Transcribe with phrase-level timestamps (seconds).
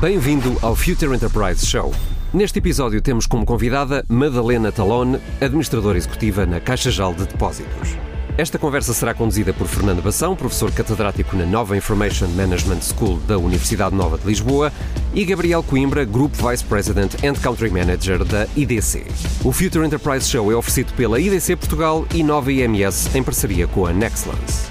[0.00, 1.92] Bem-vindo ao Future Enterprise Show.
[2.32, 7.98] Neste episódio temos como convidada Madalena Talone, administradora executiva na Caixa Geral de Depósitos.
[8.38, 13.36] Esta conversa será conduzida por Fernando Bação, professor catedrático na Nova Information Management School da
[13.36, 14.72] Universidade Nova de Lisboa,
[15.12, 19.04] e Gabriel Coimbra, Group Vice President and Country Manager da IDC.
[19.44, 23.84] O Future Enterprise Show é oferecido pela IDC Portugal e Nova IMS em parceria com
[23.84, 24.64] a Nexlance.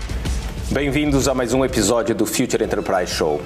[0.71, 3.39] Bem-vindos a mais um episódio do Future Enterprise Show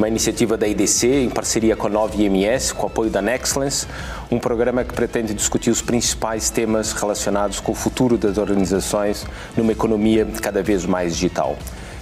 [0.00, 3.86] uma iniciativa da IDC em parceria com a 9IMS, com o apoio da Nexlance,
[4.30, 9.72] um programa que pretende discutir os principais temas relacionados com o futuro das organizações numa
[9.72, 11.54] economia cada vez mais digital.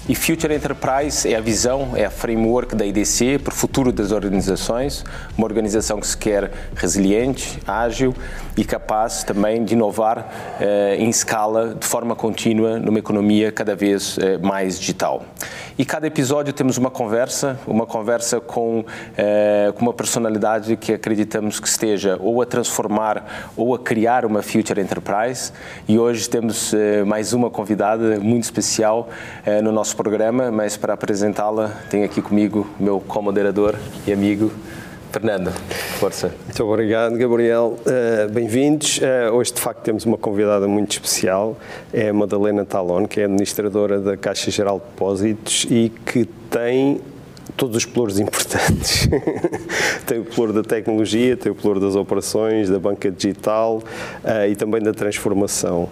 [0.09, 4.11] E Future Enterprise é a visão, é a framework da IDC para o futuro das
[4.11, 5.05] organizações,
[5.37, 8.15] uma organização que se quer resiliente, ágil
[8.57, 14.17] e capaz também de inovar eh, em escala, de forma contínua, numa economia cada vez
[14.19, 15.27] eh, mais digital.
[15.79, 18.85] E cada episódio temos uma conversa, uma conversa com,
[19.17, 24.43] eh, com uma personalidade que acreditamos que esteja ou a transformar ou a criar uma
[24.43, 25.53] Future Enterprise.
[25.87, 29.09] E hoje temos eh, mais uma convidada muito especial
[29.47, 33.75] eh, no nosso programa, mas para apresentá-la tenho aqui comigo meu co-moderador
[34.07, 34.53] e amigo
[35.11, 35.51] Fernando,
[35.99, 36.33] força.
[36.45, 37.77] Muito obrigado, Gabriel.
[37.81, 38.99] Uh, Bem-vindos.
[38.99, 41.57] Uh, hoje, de facto, temos uma convidada muito especial,
[41.93, 47.01] é a Madalena Talon, que é administradora da Caixa Geral de Depósitos e que tem
[47.57, 49.09] todos os pelouros importantes.
[50.07, 53.83] tem o pelouro da tecnologia, tem o pelouro das operações, da banca digital
[54.25, 55.89] uh, e também da transformação.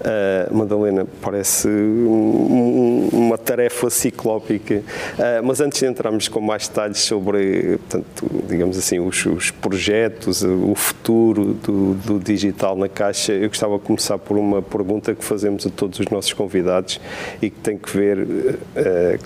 [0.00, 6.98] Uh, Madalena, parece um, uma tarefa ciclópica, uh, mas antes de entrarmos com mais detalhes
[6.98, 13.48] sobre, portanto, digamos assim, os, os projetos, o futuro do, do, digital na Caixa, eu
[13.48, 17.00] gostava de começar por uma pergunta que fazemos a todos os nossos convidados
[17.40, 18.26] e que tem que ver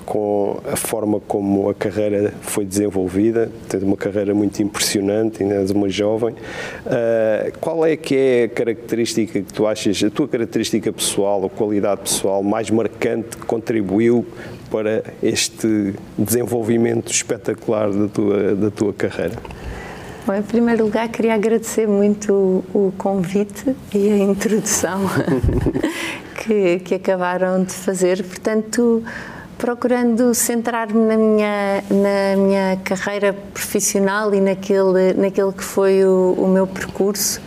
[0.05, 5.70] com a forma como a carreira foi desenvolvida, tens uma carreira muito impressionante, ainda és
[5.70, 6.34] uma jovem.
[6.34, 11.50] Uh, qual é que é a característica que tu achas, a tua característica pessoal, a
[11.50, 14.26] qualidade pessoal mais marcante que contribuiu
[14.70, 19.36] para este desenvolvimento espetacular da tua, da tua carreira?
[20.26, 25.00] Bom, em primeiro lugar, queria agradecer muito o, o convite e a introdução
[26.36, 28.22] que, que acabaram de fazer.
[28.22, 29.03] Portanto,
[29.60, 36.48] procurando centrar-me na minha, na minha carreira profissional e naquele, naquele que foi o, o
[36.48, 37.41] meu percurso.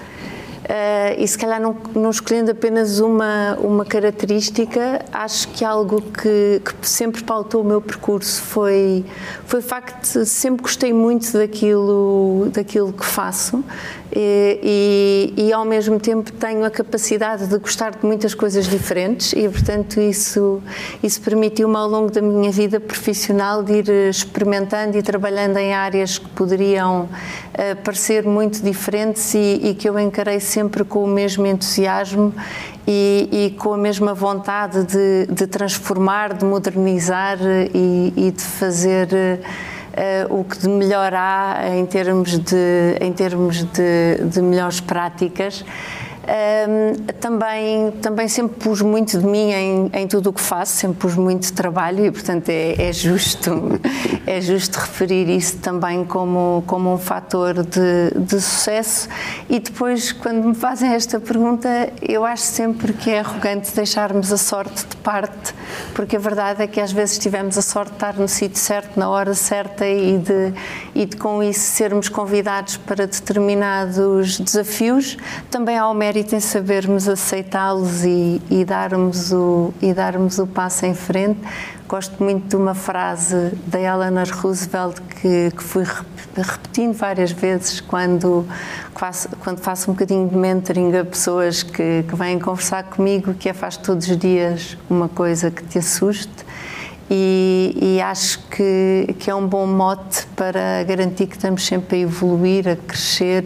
[0.63, 6.62] Uh, e se calhar não, não, escolhendo apenas uma, uma característica, acho que algo que,
[6.63, 9.03] que, sempre pautou o meu percurso foi,
[9.46, 13.62] foi o facto de sempre gostei muito daquilo, daquilo que faço
[14.16, 19.34] e, e, e, ao mesmo tempo tenho a capacidade de gostar de muitas coisas diferentes
[19.34, 20.62] e portanto isso
[21.01, 26.19] isso permitiu-me ao longo da minha vida profissional de ir experimentando e trabalhando em áreas
[26.19, 27.09] que poderiam
[27.53, 32.34] uh, parecer muito diferentes e, e, que eu encarei sempre com o mesmo entusiasmo
[32.88, 37.38] e, com a mesma vontade de, de transformar, de modernizar
[37.74, 44.24] e, de fazer uh, o que de melhor há em termos de, em termos de,
[44.25, 45.63] de melhores práticas.
[46.23, 50.97] Um, também, também sempre pus muito de mim em, em tudo o que faço, sempre
[50.97, 53.51] pus muito trabalho e, portanto, é, é, justo,
[54.25, 59.09] é justo referir isso também como, como um fator de, de sucesso.
[59.50, 64.38] E depois, quando me fazem esta pergunta, eu acho sempre que é arrogante deixarmos a
[64.38, 65.53] sorte de parte,
[65.94, 68.97] porque a verdade é que às vezes tivemos a sorte de estar no sítio certo,
[68.97, 70.53] na hora certa e de,
[70.95, 75.17] e de com isso sermos convidados para determinados desafios.
[75.51, 80.46] Também há o mérito mérito em sabermos aceitá-los e, e, darmos o, e darmos o
[80.46, 81.40] passo em frente.
[81.88, 85.84] Gosto muito de uma frase da Eleanor Roosevelt que, que fui
[86.35, 88.46] repetindo várias vezes quando
[88.96, 93.50] faço, quando faço um bocadinho de mentoring a pessoas que, que vêm conversar comigo, que
[93.50, 96.45] é faz todos os dias uma coisa que te assuste.
[97.09, 102.00] E, e, acho que, que é um bom mote para garantir que estamos sempre a
[102.00, 103.45] evoluir, a crescer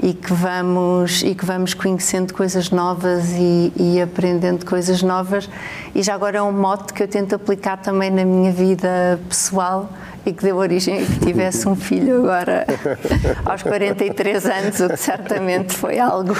[0.00, 5.48] e que vamos e que vamos conhecendo coisas novas e, e, aprendendo coisas novas
[5.94, 9.90] e já agora é um mote que eu tento aplicar também na minha vida pessoal
[10.24, 12.66] e que deu origem a que tivesse um filho agora
[13.44, 16.34] aos 43 anos, o que certamente foi algo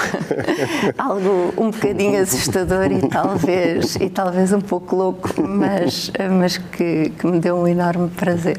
[0.97, 7.27] algo um bocadinho assustador e talvez e talvez um pouco louco, mas mas que, que
[7.27, 8.57] me deu um enorme prazer.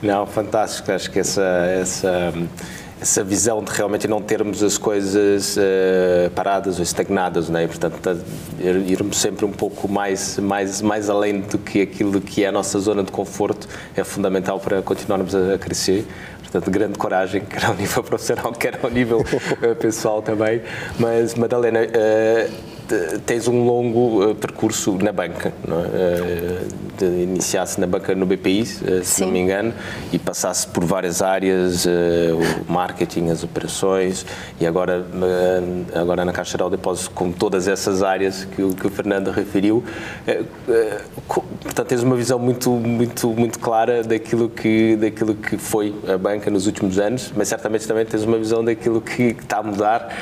[0.00, 0.92] Não, fantástico.
[0.92, 2.32] Acho que essa essa
[3.00, 7.64] essa visão de realmente não termos as coisas uh, paradas ou estagnadas, né?
[7.64, 8.24] E, portanto,
[8.60, 12.78] irmos sempre um pouco mais, mais, mais além do que aquilo que é a nossa
[12.78, 16.06] zona de conforto é fundamental para continuarmos a, a crescer.
[16.42, 20.62] Portanto, grande coragem, quer ao nível profissional, quer ao nível uh, pessoal também.
[20.98, 22.77] Mas, Madalena, uh,
[23.26, 29.04] tens um longo uh, percurso na banca, uh, iniciaste na banca no BPI, uh, se
[29.04, 29.24] Sim.
[29.24, 29.74] não me engano,
[30.12, 34.24] e passaste por várias áreas, o marketing, as operações,
[34.60, 35.04] e agora,
[35.94, 39.84] agora na Caixa Geral de Depósitos, com todas essas áreas que, que o Fernando referiu.
[41.62, 46.50] portanto, tens uma visão muito, muito, muito clara daquilo que, daquilo que foi a banca
[46.50, 50.16] nos últimos anos, mas certamente também tens uma visão daquilo que está a mudar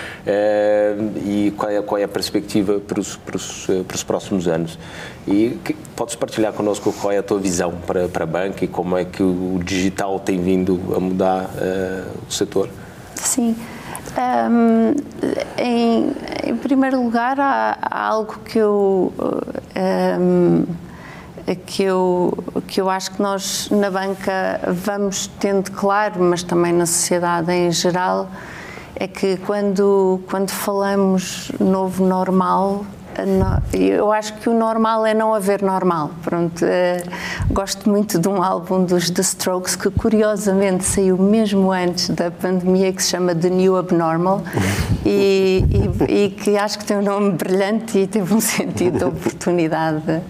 [1.24, 4.48] e qual é, qual é a perspectiva perspectiva para os, para os, para os próximos
[4.48, 4.78] anos.
[5.26, 8.68] E que, podes partilhar connosco qual é a tua visão para, para a banca e
[8.68, 12.68] como é que o digital tem vindo a mudar uh, o setor?
[13.14, 13.56] Sim.
[14.16, 14.94] Um,
[15.58, 16.12] em,
[16.44, 19.12] em, primeiro lugar, há, há algo que eu,
[20.20, 20.64] um,
[21.66, 22.32] que, eu,
[22.66, 27.70] que eu acho que nós na banca vamos tendo claro, mas também na sociedade em
[27.70, 28.30] geral,
[28.98, 32.84] é que quando, quando falamos novo normal,
[33.72, 36.10] eu acho que o normal é não haver normal.
[36.22, 37.02] Pronto, eh,
[37.50, 42.92] gosto muito de um álbum dos The Strokes que curiosamente saiu mesmo antes da pandemia
[42.92, 44.42] que se chama The New Abnormal
[45.04, 45.64] e,
[46.08, 50.20] e, e que acho que tem um nome brilhante e teve um sentido de oportunidade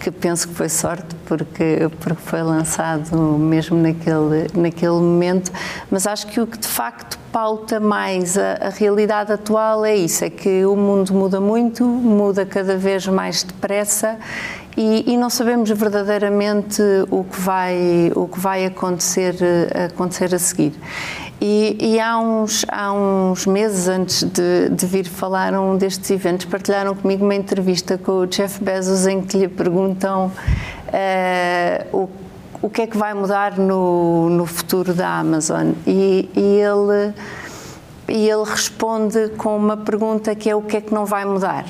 [0.00, 5.52] que penso que foi sorte porque porque foi lançado mesmo naquele naquele momento,
[5.90, 10.24] mas acho que o que de facto pauta mais a, a, realidade atual é isso,
[10.24, 14.18] é que o mundo muda muito, muda cada vez mais depressa
[14.76, 16.80] e, e, não sabemos verdadeiramente
[17.10, 19.34] o que vai, o que vai acontecer,
[19.90, 20.72] acontecer a seguir.
[21.40, 26.44] E, e há, uns, há uns meses antes de, de vir falar um destes eventos,
[26.44, 32.10] partilharam comigo uma entrevista com o Jeff Bezos em que lhe perguntam uh, o
[32.62, 35.72] o que é que vai mudar no, no futuro da Amazon.
[35.86, 37.14] E, e, ele,
[38.10, 41.64] e ele responde com uma pergunta que é o que é que não vai mudar.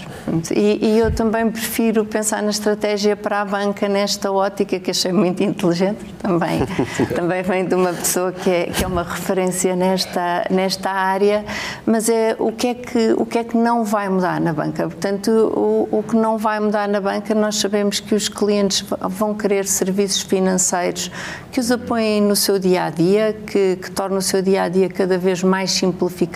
[0.54, 5.12] E, e, eu também prefiro pensar na estratégia para a banca nesta ótica, que achei
[5.12, 6.60] muito inteligente, também,
[7.14, 11.44] também vem de uma pessoa que é, que é uma referência nesta, nesta área,
[11.84, 14.84] mas é o que é, que, o que é que não vai mudar na banca.
[14.84, 19.34] Portanto, o, o que não vai mudar na banca, nós sabemos que os clientes vão
[19.34, 21.10] querer serviços financeiros
[21.52, 24.68] que os apoiem no seu dia a dia, que, que tornem o seu dia a
[24.68, 26.29] dia cada vez mais simplificado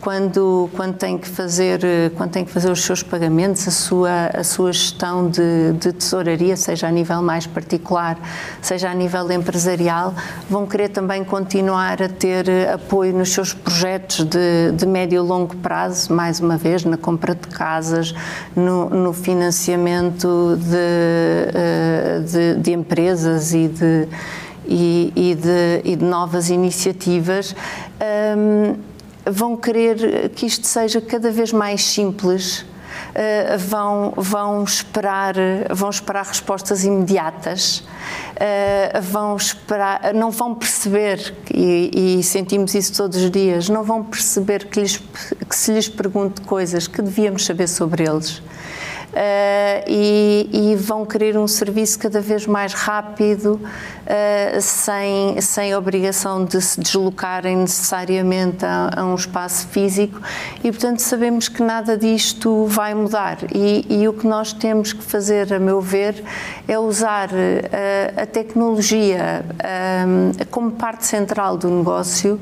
[0.00, 1.80] quando, quando, tem que fazer,
[2.16, 6.56] quando tem que fazer os seus pagamentos, a sua, a sua gestão de, de tesouraria,
[6.56, 8.18] seja a nível mais particular,
[8.62, 10.14] seja a nível empresarial,
[10.48, 15.54] vão querer também continuar a ter apoio nos seus projetos de, de médio e longo
[15.56, 18.14] prazo, mais uma vez, na compra de casas,
[18.56, 20.76] no, no financiamento de,
[21.54, 24.08] eh, de, de empresas e de
[24.66, 27.56] e, e, de, e de, novas iniciativas.
[28.36, 28.89] Um,
[29.24, 32.64] vão querer que isto seja cada vez mais simples,
[33.10, 35.34] Uh, vão, vão, esperar,
[35.70, 43.22] vão esperar respostas imediatas, uh, vão esperar, não vão perceber, e, e, sentimos isso todos
[43.22, 47.68] os dias, não vão perceber que, lhes, que se lhes pergunte coisas que devíamos saber
[47.68, 48.42] sobre eles
[49.86, 56.60] e, e, vão querer um serviço cada vez mais rápido, uh, sem, sem obrigação de
[56.60, 60.20] se deslocarem necessariamente a, a, um espaço físico
[60.62, 63.38] e, portanto, sabemos que nada disto vai mudar.
[63.52, 66.22] E, e o que nós temos que fazer, a meu ver,
[66.68, 69.44] é usar uh, a tecnologia
[70.50, 72.40] como parte central do negócio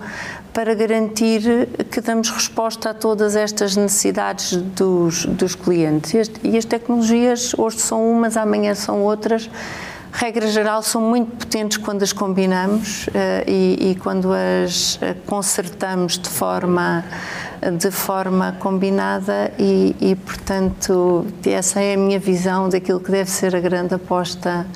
[0.53, 6.31] para garantir que damos resposta a todas estas necessidades dos, dos clientes.
[6.43, 9.49] E as tecnologias hoje são umas, amanhã são outras.
[10.11, 13.11] Regra geral, são muito potentes quando as combinamos uh,
[13.47, 17.05] e, e, quando as eh, consertamos de forma,
[17.79, 23.55] de forma combinada e, e, portanto, essa é a minha visão daquilo que deve ser
[23.55, 24.67] a grande aposta,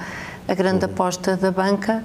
[0.47, 2.05] a grande aposta da banca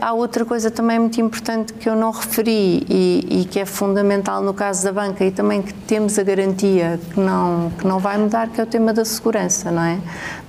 [0.00, 4.42] há outra coisa também muito importante que eu não referi e, e, que é fundamental
[4.42, 8.18] no caso da banca e também que temos a garantia que não, que não vai
[8.18, 10.00] mudar, que é o tema da segurança, não é?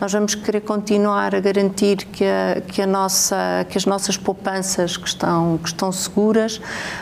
[0.02, 4.98] Nós vamos querer continuar a garantir que, a, que, a nossa, que as nossas poupanças
[4.98, 6.60] que estão, que estão seguras,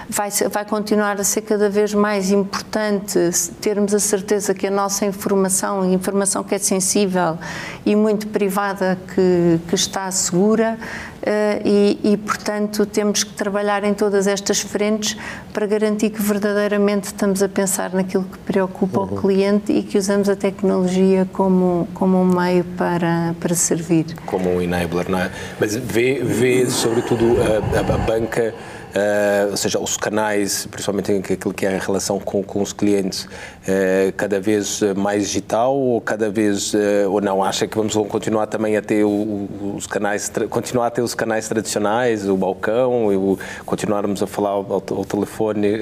[0.09, 3.17] vai, vai continuar a ser cada vez mais importante
[3.61, 7.37] termos a certeza que a nossa informação, informação que é sensível
[7.85, 10.77] e muito privada, que, que está segura,
[11.21, 15.17] Uh, e, e, portanto, temos que trabalhar em todas estas frentes
[15.53, 19.05] para garantir que verdadeiramente estamos a pensar naquilo que preocupa uhum.
[19.05, 24.05] o cliente e que usamos a tecnologia como, como um meio para, para servir.
[24.25, 25.31] Como um enabler, não é?
[25.59, 28.53] Mas vê, vê sobretudo, a, a, a banca
[28.91, 33.27] uh, ou seja, os canais, principalmente aquilo que é a relação com, com os clientes,
[33.67, 38.47] uh, cada vez mais digital ou cada vez, uh, ou não, acha que vamos continuar
[38.47, 43.63] também a ter o, os canais, continuar a ter os canais tradicionais, o balcão, e
[43.65, 45.79] continuarmos a falar ao, ao telefone,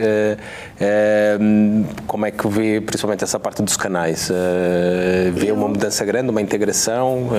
[2.07, 4.29] como é que vê principalmente essa parte dos canais?
[5.33, 7.29] vê uma mudança grande, uma integração?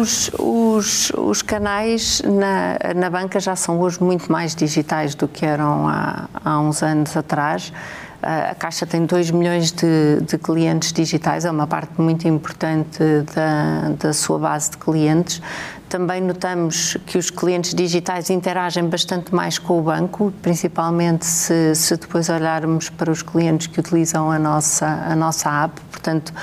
[0.00, 5.26] Os, os, os canais na, na banca já são hoje muito mais digitais digitais do
[5.26, 7.72] que eram há, há uns anos atrás.
[8.20, 12.98] A Caixa tem 2 milhões de, de, clientes digitais, é uma parte muito importante
[13.34, 15.40] da, da sua base de clientes.
[15.88, 21.96] Também notamos que os clientes digitais interagem bastante mais com o banco, principalmente se, se
[21.96, 25.80] depois olharmos para os clientes que utilizam a nossa, a nossa app.
[25.90, 26.34] Portanto,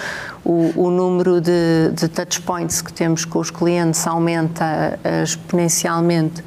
[0.44, 6.42] o, o número de, de touchpoints que temos com os clientes aumenta exponencialmente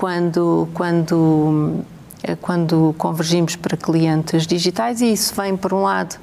[0.00, 1.99] quando, quando, eh,
[2.40, 6.16] quando convergimos para clientes digitais e isso vem, por um lado,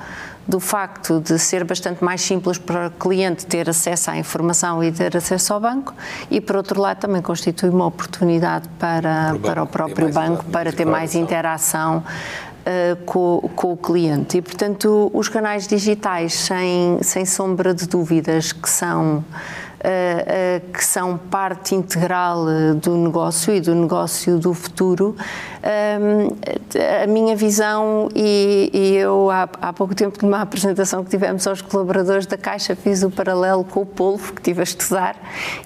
[0.47, 4.91] do facto de ser bastante mais simples para o cliente ter acesso à informação e
[4.91, 5.93] ter acesso ao banco
[6.31, 10.71] e, por outro lado, também constitui uma oportunidade para, para, para o próprio banco, para
[10.71, 14.37] ter mais interação uh, com, com, o cliente.
[14.37, 20.83] E, portanto, os canais digitais, sem, sem sombra de dúvidas, que são uh, uh, que
[20.83, 22.45] são parte integral
[22.81, 25.15] do negócio e do negócio do futuro,
[25.63, 31.61] a minha visão, e, e eu há, há, pouco tempo numa apresentação que tivemos aos
[31.61, 35.15] colaboradores da Caixa fiz o paralelo com o polvo que estive a estudar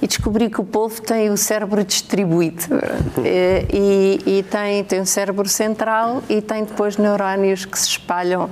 [0.01, 2.63] e descobri que o polvo tem o cérebro distribuído
[3.71, 8.49] e, e tem, tem um cérebro central e tem depois neurónios que se espalham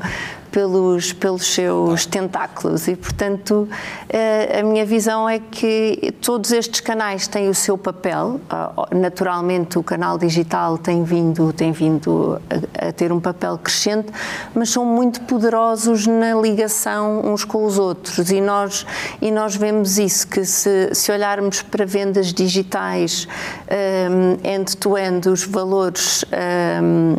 [0.51, 3.67] pelos, pelos seus tentáculos e, portanto,
[4.10, 8.39] eh, a minha visão é que todos estes canais têm o seu papel.
[8.50, 14.09] Ah, naturalmente, o canal digital tem vindo, tem vindo a, a ter um papel crescente,
[14.53, 18.31] mas são muito poderosos na ligação uns com os outros.
[18.31, 18.86] E nós,
[19.21, 23.27] e nós vemos isso, que se, se olharmos para vendas digitais
[24.12, 26.25] um, end-to-end, -end, os valores,
[26.83, 27.15] um,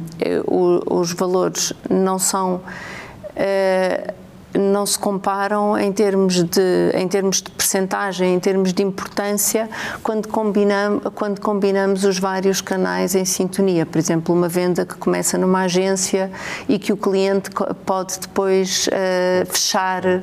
[0.86, 2.56] os valores não são
[3.36, 4.20] uh,
[4.54, 9.68] não se comparam em termos de, em termos de percentagem, em termos de importância,
[10.02, 13.86] quando combinamos, quando combinamos os vários canais em sintonia.
[13.86, 16.30] Por exemplo, uma venda que começa numa agência
[16.68, 17.50] e que o cliente
[17.84, 20.20] pode depois uh, fechar uh,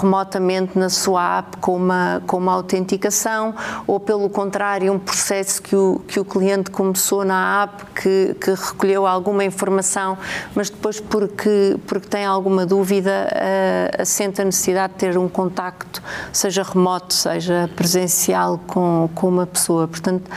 [0.00, 3.54] remotamente na sua app com uma, com uma autenticação,
[3.86, 8.50] ou pelo contrário, um processo que o, que o cliente começou na app, que, que
[8.50, 10.16] recolheu alguma informação,
[10.54, 14.04] mas depois porque, porque tem alguma dúvida, uh,
[14.40, 16.02] a necessidade de ter um contacto,
[16.32, 19.88] seja remoto, seja presencial, com, com uma pessoa.
[19.88, 20.30] Portanto,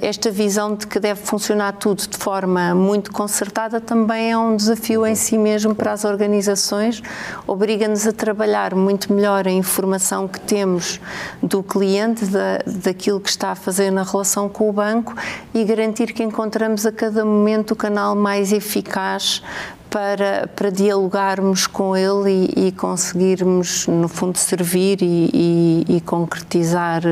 [0.00, 5.04] esta visão de que deve funcionar tudo de forma muito concertada também é um desafio
[5.04, 7.02] em si mesmo para as organizações,
[7.46, 11.00] obriga-nos a trabalhar muito melhor a informação que temos
[11.42, 15.14] do cliente, da, daquilo que está a fazer na relação com o banco
[15.52, 19.42] e garantir que encontramos a cada momento o canal mais eficaz
[19.90, 27.02] para, para dialogarmos com ele e, e conseguirmos, no fundo, servir e, e, e, concretizar,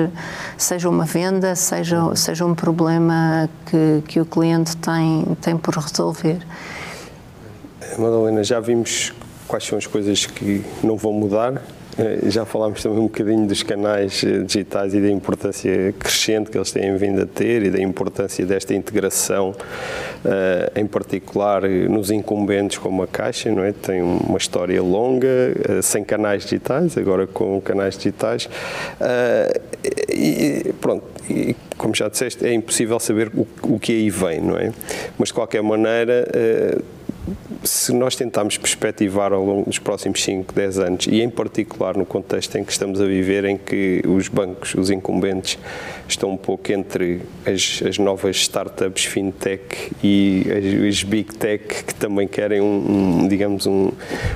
[0.57, 6.38] seja uma venda, seja, seja um problema que, que o cliente tem, tem por resolver.
[7.99, 9.12] Madalena, já vimos
[9.47, 11.62] quais são as coisas que não vão mudar
[12.26, 16.71] já falámos também um bocadinho dos canais eh, digitais e da importância crescente que eles
[16.71, 19.55] têm vindo a ter e da importância desta integração,
[20.25, 23.73] eh, em particular nos incumbentes como a Caixa, não é?
[23.73, 25.26] Tem uma história longa,
[25.83, 28.49] sem canais digitais, agora com canais digitais.
[30.09, 33.31] E pronto, e, como já disseste, é impossível saber
[33.62, 34.73] o que aí vem, não é?
[35.19, 36.29] Mas de qualquer maneira
[37.64, 42.06] se nós tentarmos perspectivar ao longo dos próximos 5, 10 anos, e em particular no
[42.06, 45.59] contexto em que estamos a viver, em que os bancos, os incumbentes,
[46.09, 51.95] estão um pouco entre as, as novas startups fintech e as, as, big tech que
[51.95, 53.90] também querem, um, um digamos, um,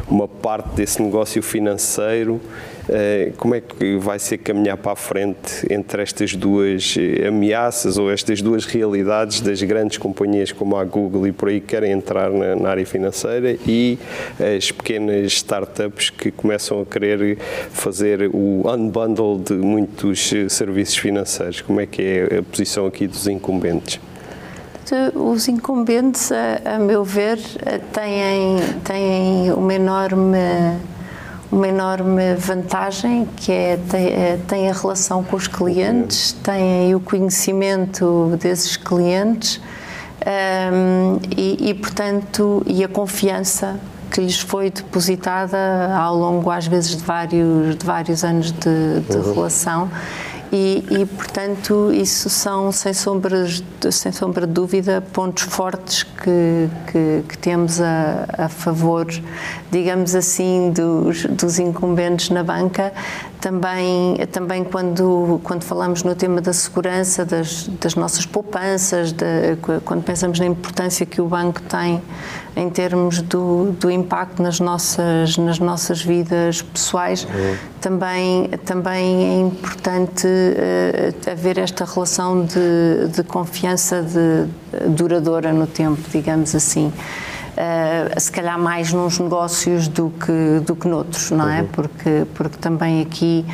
[0.08, 2.40] uma parte desse negócio financeiro,
[3.36, 8.42] como é que vai ser caminhar para a frente entre estas duas ameaças ou estas
[8.42, 12.56] duas realidades das grandes companhias como a Google e por aí que querem entrar na,
[12.56, 13.98] na área financeira e
[14.56, 17.38] as pequenas startups que começam a querer
[17.70, 21.60] fazer o unbundle de muitos serviços financeiros?
[21.60, 24.00] Como é que é a posição aqui dos incumbentes?
[25.14, 27.38] Os incumbentes, a, a meu ver,
[27.92, 30.38] têm, têm uma enorme
[31.50, 33.78] uma enorme vantagem que é
[34.46, 39.60] tem a relação com os clientes, têm o conhecimento desses clientes
[40.26, 43.80] um, e, e, portanto, e a confiança
[44.10, 45.56] que lhes foi depositada
[45.96, 49.34] ao longo, às vezes, de vários, de vários anos de, de uhum.
[49.34, 49.90] relação.
[50.52, 57.22] E, e, portanto, isso são, sem, sombras, sem sombra de dúvida, pontos fortes que, que,
[57.28, 59.06] que temos a, a, favor,
[59.70, 62.92] digamos assim, dos, dos incumbentes na banca.
[63.40, 70.02] Também, também quando, quando falamos no tema da segurança, das, das nossas poupanças, de, quando
[70.02, 72.02] pensamos na importância que o banco tem
[72.56, 77.56] em termos do, do impacto nas nossas, nas nossas vidas pessoais, uhum.
[77.80, 86.00] também, também é importante uh, haver esta relação de, de confiança de, duradoura no tempo,
[86.12, 86.92] digamos assim.
[87.60, 91.60] Uh, se calhar mais nos negócios do que, do que noutros, não é?
[91.60, 91.66] Uhum.
[91.66, 93.44] Porque, porque também aqui,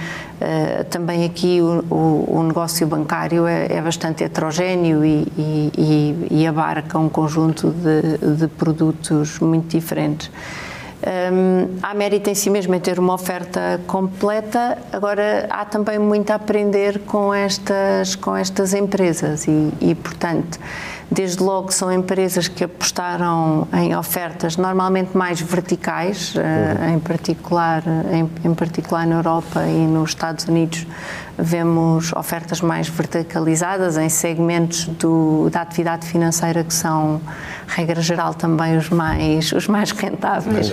[0.41, 6.47] uh, também aqui o, o, o, negócio bancário é, é bastante heterogéneo e, e, e,
[6.47, 10.31] abarca um conjunto de, de produtos muito diferentes.
[11.03, 16.31] Um, há mérito em si mesmo em ter uma oferta completa, agora há também muito
[16.31, 20.59] a aprender com estas, com estas empresas e, e portanto,
[21.11, 26.95] Desde logo são empresas que apostaram em ofertas normalmente mais verticais, eh, uhum.
[26.95, 30.85] em, particular, em, em, particular na Europa e nos Estados Unidos
[31.39, 37.21] vemos ofertas mais verticalizadas em segmentos do, da atividade financeira que são,
[37.67, 40.71] regra geral, também os mais, os mais rentáveis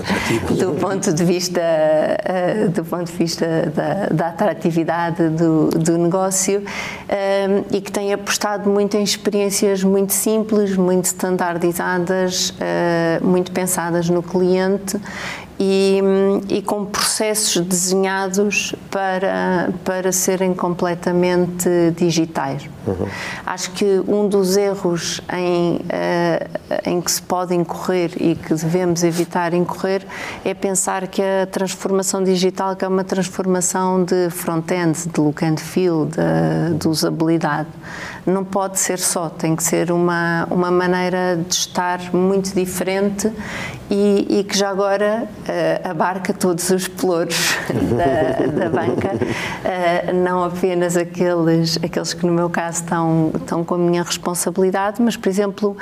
[0.57, 6.59] do ponto de vista, uh, do ponto de vista da, da atratividade do, do negócio
[6.61, 14.09] uh, e que têm apostado muito em experiências muito simples, muito standardizadas, uh, muito pensadas
[14.09, 14.97] no cliente
[15.59, 16.01] e,
[16.49, 22.67] e, com processos desenhados para, para serem completamente digitais.
[22.85, 23.07] Uhum.
[23.45, 29.03] Acho que um dos erros em, uh, em que se pode incorrer e que devemos
[29.03, 30.05] evitar incorrer
[30.43, 35.57] é pensar que a transformação digital que é uma transformação de front-end, de look and
[35.57, 37.69] feel, de, de usabilidade.
[38.25, 43.31] Não pode ser só, tem que ser uma, uma maneira de estar muito diferente
[43.89, 50.43] e, e que já agora uh, abarca todos os pelouros da, da banca, uh, não
[50.43, 55.29] apenas aqueles, aqueles que no meu caso estão, estão com a minha responsabilidade, mas, por
[55.29, 55.77] exemplo,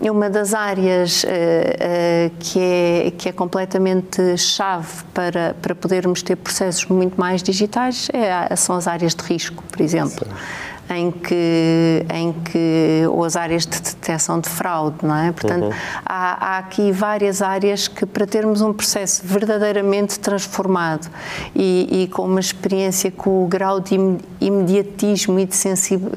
[0.00, 6.36] uma das áreas uh, uh, que, é, que é completamente chave para, para podermos ter
[6.36, 10.26] processos muito mais digitais é, são as áreas de risco, por exemplo.
[10.26, 15.32] Sim em que, em que ou as áreas de detecção de fraude, não é?
[15.32, 15.72] Portanto, uhum.
[16.04, 21.08] há, há, aqui várias áreas que para termos um processo verdadeiramente transformado
[21.54, 23.94] e, e com uma experiência com o grau de
[24.40, 25.56] imediatismo e de,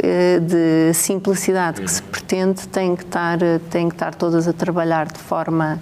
[0.03, 3.37] eh, de simplicidade que se pretende, tem que estar,
[3.69, 5.79] tem que estar todas a trabalhar de forma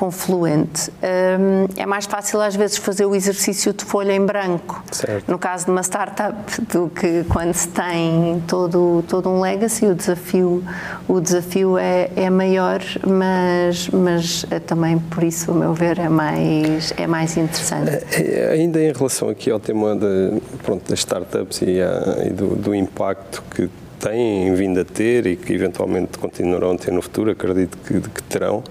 [0.00, 0.90] confluente.
[1.02, 5.30] Um, é mais fácil às vezes fazer o exercício de folha em branco, certo.
[5.30, 6.34] no caso de uma startup,
[6.72, 10.64] do que quando se tem todo, todo um legacy, o desafio,
[11.06, 16.08] o desafio é, é maior, mas, mas é também por isso, a meu ver, é
[16.08, 17.90] mais, é mais interessante.
[17.90, 22.30] É, é, ainda em relação aqui ao tema de, pronto, das startups e, a, e
[22.30, 27.02] do, do impacto que têm vindo a ter e que eventualmente continuarão a ter no
[27.02, 28.64] futuro, acredito que, que terão.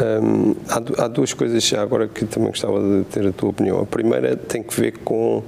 [0.00, 3.80] Um, há, há, duas coisas agora que também gostava de ter a tua opinião.
[3.80, 5.42] A primeira tem que ver com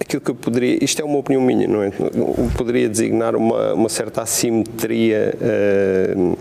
[0.00, 0.82] aquilo que eu poderia.
[0.82, 1.92] Isto é uma opinião minha, não é?
[2.14, 6.38] Eu poderia designar uma, uma certa assimetria uh,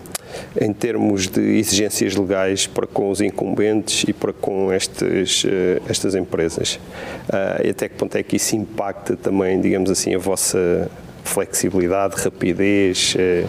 [0.60, 6.16] em termos de exigências legais para com os incumbentes e para com estes, uh, estas
[6.16, 6.80] empresas.
[7.28, 10.90] Uh, e até que ponto é que isso impacta também, digamos assim, a vossa
[11.30, 13.16] flexibilidade, rapidez.
[13.18, 13.46] Eh, eh,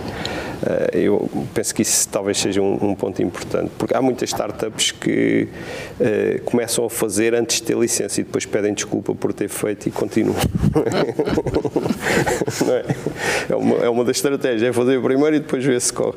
[0.92, 5.48] eu penso que isso talvez seja um, ponto importante, porque há muitas startups que
[5.98, 9.88] uh, começam a fazer antes de ter licença e depois pedem desculpa por ter feito
[9.88, 10.36] e continuam.
[12.68, 13.52] é?
[13.52, 16.16] É, uma, é uma das estratégias, é fazer primeiro e depois ver se corre.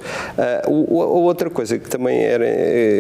[0.68, 2.46] Uh, a outra coisa que também era,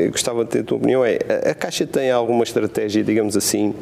[0.09, 3.73] gostava de ter a tua opinião é, a Caixa tem alguma estratégia, digamos assim,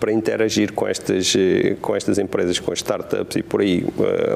[0.00, 1.34] para interagir com estas,
[1.82, 3.84] com estas empresas, com as startups e por aí,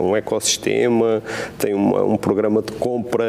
[0.01, 1.23] um ecossistema,
[1.59, 3.25] tem uma, um programa de compra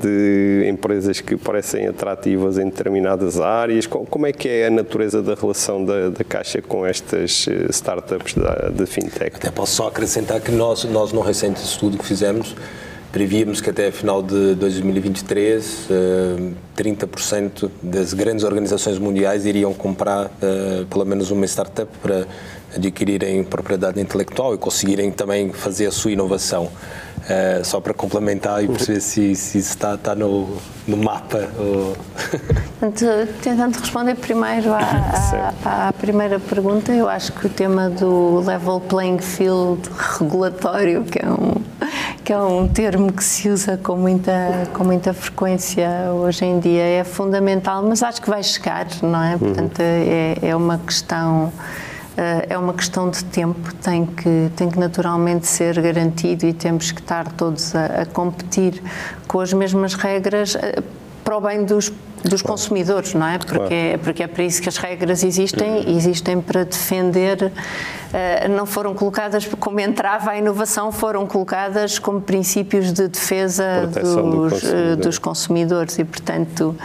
[0.00, 3.86] de empresas que parecem atrativas em determinadas áreas.
[3.86, 8.34] Como é que é a natureza da relação da, da Caixa com estas startups
[8.74, 9.36] de fintech?
[9.36, 12.56] Até posso só acrescentar que nós, nós no recente estudo que fizemos,
[13.12, 15.88] prevíamos que até final de 2023
[16.74, 22.26] 30% eh, das grandes organizações mundiais iriam comprar eh, pelo menos uma startup para
[22.74, 26.70] adquirirem propriedade intelectual e conseguirem também fazer a sua inovação.
[27.22, 30.56] Uh, só para complementar e perceber se, se isso está, está no,
[30.88, 31.48] no mapa.
[31.56, 31.96] Ou...
[33.40, 34.80] Tentando responder primeiro à,
[35.64, 41.20] à, à, primeira pergunta, eu acho que o tema do level playing field regulatório, que
[41.20, 41.62] é um,
[42.24, 46.82] que é um termo que se usa com muita, com muita frequência hoje em dia,
[46.82, 49.38] é fundamental, mas acho que vai chegar, não é?
[49.38, 51.52] Portanto, é, é uma questão
[52.16, 57.00] é uma questão de tempo, tem que, tem que naturalmente ser garantido e temos que
[57.00, 58.82] estar todos a, a competir
[59.26, 60.82] com as mesmas regras eh,
[61.24, 61.90] para o bem dos
[62.22, 62.56] dos claro.
[62.56, 63.38] consumidores, não é?
[63.38, 63.74] Porque, claro.
[63.74, 63.96] é?
[63.96, 67.52] porque é para isso que as regras existem, existem para defender
[68.12, 73.94] eh, não foram colocadas como entrava a inovação, foram colocadas como princípios de defesa dos,
[73.94, 74.96] do consumidor.
[74.96, 76.76] dos, consumidores e portanto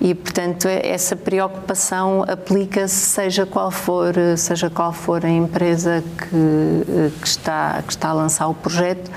[0.00, 7.28] e portanto essa preocupação aplica-se seja qual for seja qual for a empresa que, que
[7.28, 9.08] está que está a lançar o projeto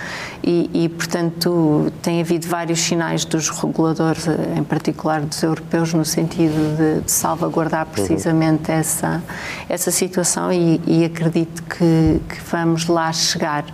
[0.45, 6.78] e, e portanto tem havido vários sinais dos reguladores, em particular dos europeus, no sentido
[6.78, 8.78] de, de salvaguardar precisamente uhum.
[8.78, 9.23] essa
[9.67, 13.65] essa situação e, e acredito que, que vamos lá chegar.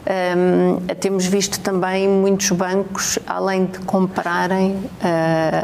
[0.00, 4.88] Um, temos visto também muitos bancos, além de comprarem, uh,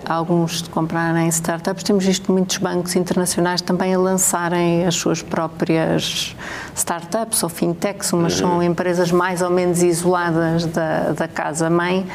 [0.06, 6.36] alguns de comprarem startups, temos visto muitos bancos internacionais também a lançarem as suas próprias
[6.74, 8.62] startups ou fintechs, umas são uhum.
[8.62, 12.06] empresas mais ou menos isoladas da, da casa-mãe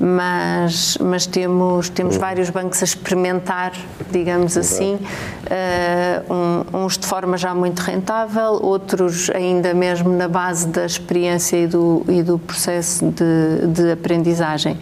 [0.00, 2.20] mas, mas temos, temos uhum.
[2.20, 3.72] vários bancos a experimentar,
[4.10, 6.34] digamos assim, uh,
[6.74, 11.66] um, uns de forma já muito rentável, outros ainda mesmo na base da experiência e
[11.66, 14.78] do, e do processo de, de aprendizagem.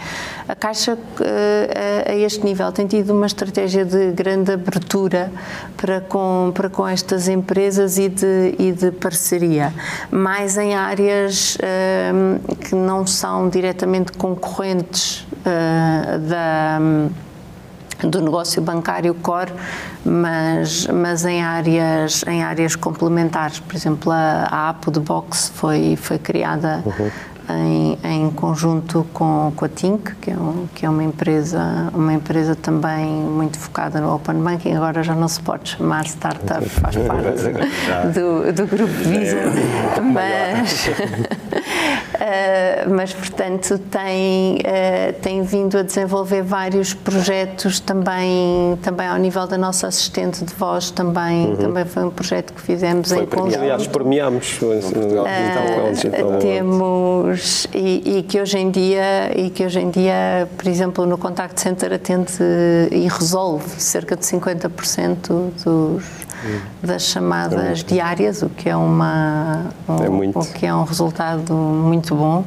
[0.48, 0.98] A Caixa, uh,
[2.10, 5.30] a, este nível, tem tido uma estratégia de grande abertura
[5.76, 9.74] para com, para com estas empresas e de, e de parceria,
[10.10, 16.78] mais em áreas uh, que não são diretamente concorrentes uh, da
[18.00, 19.52] do negócio bancário core,
[20.04, 23.58] mas, mas em, áreas, em áreas complementares.
[23.58, 27.10] Por exemplo, a, a Apo de Box foi, foi criada uhum
[27.50, 32.12] em, em conjunto com, com a Tink, que é, um, que é uma, empresa, uma
[32.12, 34.74] empresa também muito focada no Open Banking.
[34.74, 37.42] Agora já não se pode chamar startup, faz parte
[38.12, 46.42] do, do grupo Visa, é, mas, uh, mas portanto tem, uh, tem vindo a desenvolver
[46.42, 51.56] vários projetos também, também ao nível da nossa assistente de voz, também, uhum.
[51.56, 53.58] também foi um projeto que fizemos foi em conjunto.
[53.58, 54.60] Aliás, premiámos.
[54.60, 57.37] Uh, temos
[57.74, 61.60] e, e, que hoje em dia e que hoje em dia, por exemplo, no contact
[61.60, 62.32] center atende
[62.90, 66.04] e resolve cerca de 50% dos
[66.82, 71.52] das chamadas é diárias, o que é uma um, é o que é um resultado
[71.52, 72.44] muito bom.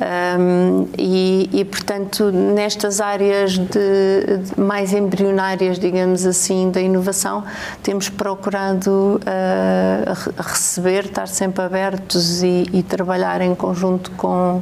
[0.00, 7.44] Um, e, e, portanto, nestas áreas de, de, mais embrionárias, digamos assim, da inovação,
[7.82, 14.60] temos procurado uh, receber, estar sempre abertos e, e, trabalhar em conjunto com,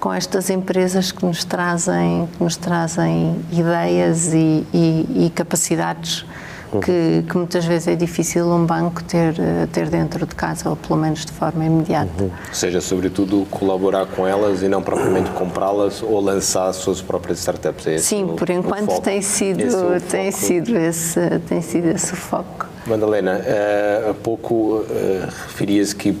[0.00, 6.24] com estas empresas que nos trazem, que nos trazem ideias e, e capacidades
[6.80, 10.76] que, que, muitas vezes é difícil um banco ter, eh, ter dentro de casa, ou
[10.76, 12.10] pelo menos de forma imediata.
[12.22, 12.30] Uhum.
[12.48, 17.38] Ou seja, sobretudo colaborar com elas e não propriamente comprá-las ou lançar as suas próprias
[17.38, 17.86] startups.
[17.86, 22.16] É Sim, o, por enquanto tem sido, esse tem, sido esse, tem sido esse o
[22.16, 22.66] foco.
[22.86, 24.86] Madalena, uh, há pouco uh,
[25.46, 26.16] referias que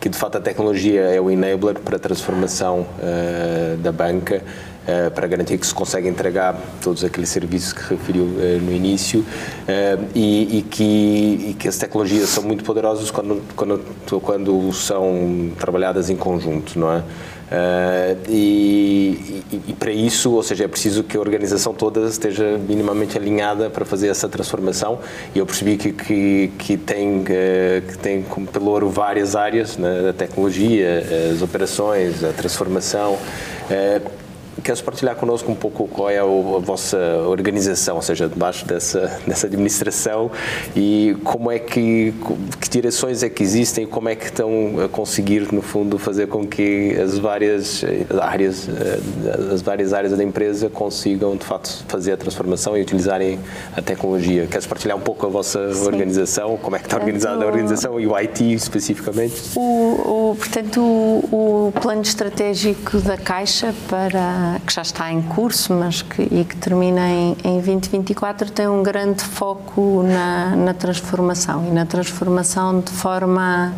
[0.00, 4.42] que de facto a tecnologia é o enabler para a transformação uh, da banca.
[4.90, 9.20] Eh, para garantir que se consegue entregar todos aqueles serviços que referiu uh, no início
[9.20, 13.80] uh, e, e, que, e que as tecnologias são muito poderosas quando, quando,
[14.20, 16.98] quando são trabalhadas em conjunto, não é?
[16.98, 22.58] Uh, e, e, e, para isso, ou seja, é preciso que a organização toda esteja
[22.58, 24.98] minimamente alinhada para fazer essa transformação.
[25.34, 30.10] E eu percebi que, que, que tem, que tem como pelouro várias áreas, né?
[30.10, 33.14] a tecnologia, as operações, a transformação.
[33.14, 34.29] Uh,
[34.62, 39.46] queres partilhar connosco um pouco qual é a, vossa organização, ou seja, debaixo dessa, dessa
[39.46, 40.30] administração
[40.76, 42.12] e como é que,
[42.60, 44.50] que direções é que existem, como é que estão
[44.84, 47.84] a conseguir, no fundo, fazer com que as várias
[48.20, 53.38] áreas, eh, as várias áreas da empresa consigam, de facto, fazer a transformação e utilizarem
[53.76, 54.46] a tecnologia.
[54.46, 55.86] Queres partilhar um pouco a vossa Sim.
[55.86, 59.52] organização, como é que está organizada a organização e o IT especificamente?
[59.56, 65.72] O, o portanto, o, o plano estratégico da Caixa para que já está em curso,
[65.74, 71.66] mas que, e que termina em, em 2024, tem um grande foco na, na transformação
[71.66, 73.72] e na transformação de forma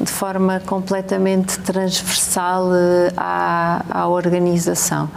[0.00, 5.10] de forma completamente transversal eh, à, à organização.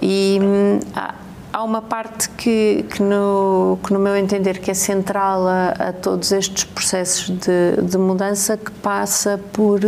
[0.00, 1.14] E hum, há,
[1.52, 5.92] há uma parte que, que, no, que, no meu entender, que é central a, a
[5.92, 9.80] todos estes processos de, de mudança, que passa por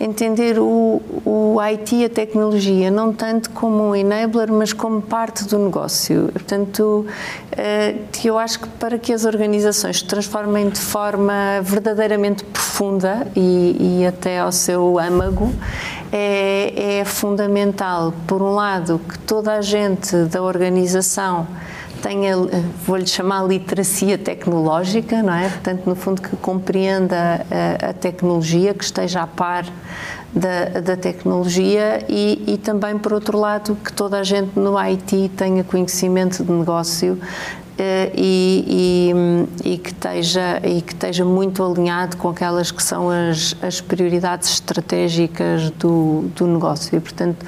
[0.00, 5.58] entender o, o IT, a tecnologia, não tanto como um enabler, mas como parte do
[5.58, 6.30] negócio.
[6.32, 7.06] Portanto,
[7.52, 14.00] eh, eu acho que para que as organizações se transformem de forma verdadeiramente profunda e,
[14.00, 15.52] e até ao seu âmago,
[16.10, 21.46] é, é fundamental, por um lado, que toda a gente da organização
[22.00, 22.34] tenha,
[22.84, 25.48] vou-lhe chamar literacia tecnológica, não é?
[25.48, 29.64] Portanto, no fundo, que compreenda a, a tecnologia, que esteja a par
[30.32, 35.30] da, da tecnologia e, e, também, por outro lado, que toda a gente no IT
[35.36, 37.18] tenha conhecimento de negócio
[37.76, 39.10] eh, e,
[39.64, 43.80] e, e, que esteja, e que esteja muito alinhado com aquelas que são as, as
[43.80, 46.96] prioridades estratégicas do, do negócio.
[46.96, 47.44] E, portanto,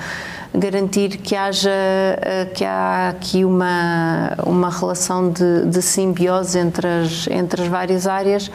[0.55, 7.27] garantir que haja eh, que há aqui uma uma relação de, de simbiose entre as
[7.29, 8.51] entre as várias áreas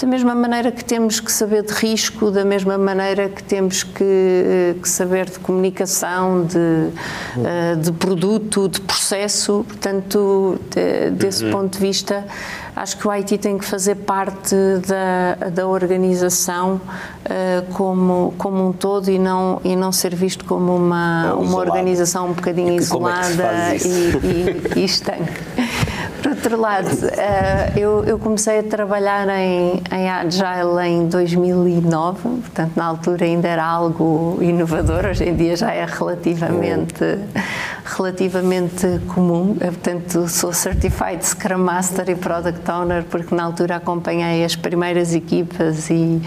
[0.00, 4.02] da mesma maneira que temos que saber de risco da mesma maneira que temos que,
[4.02, 6.88] eh, que saber de comunicação de
[7.44, 11.50] eh, de produto de processo portanto de, desse uhum.
[11.50, 12.24] ponto de vista
[12.74, 14.56] Acho que o IT tem que fazer parte
[14.86, 16.80] da, da organização
[17.26, 21.58] uh, como, como um todo e não, e não ser visto como uma, é uma
[21.58, 25.32] organização um bocadinho e isolada é e, e, e estanque.
[26.22, 32.72] Por outro lado, uh, eu, eu, comecei a trabalhar em, em Agile em 2009, portanto,
[32.76, 36.94] na altura ainda era algo inovador, hoje em dia já é relativamente,
[37.84, 39.56] relativamente comum.
[39.60, 45.12] Eu, portanto, sou Certified Scrum Master e Product Owner, porque na altura acompanhei as primeiras
[45.12, 46.22] equipas e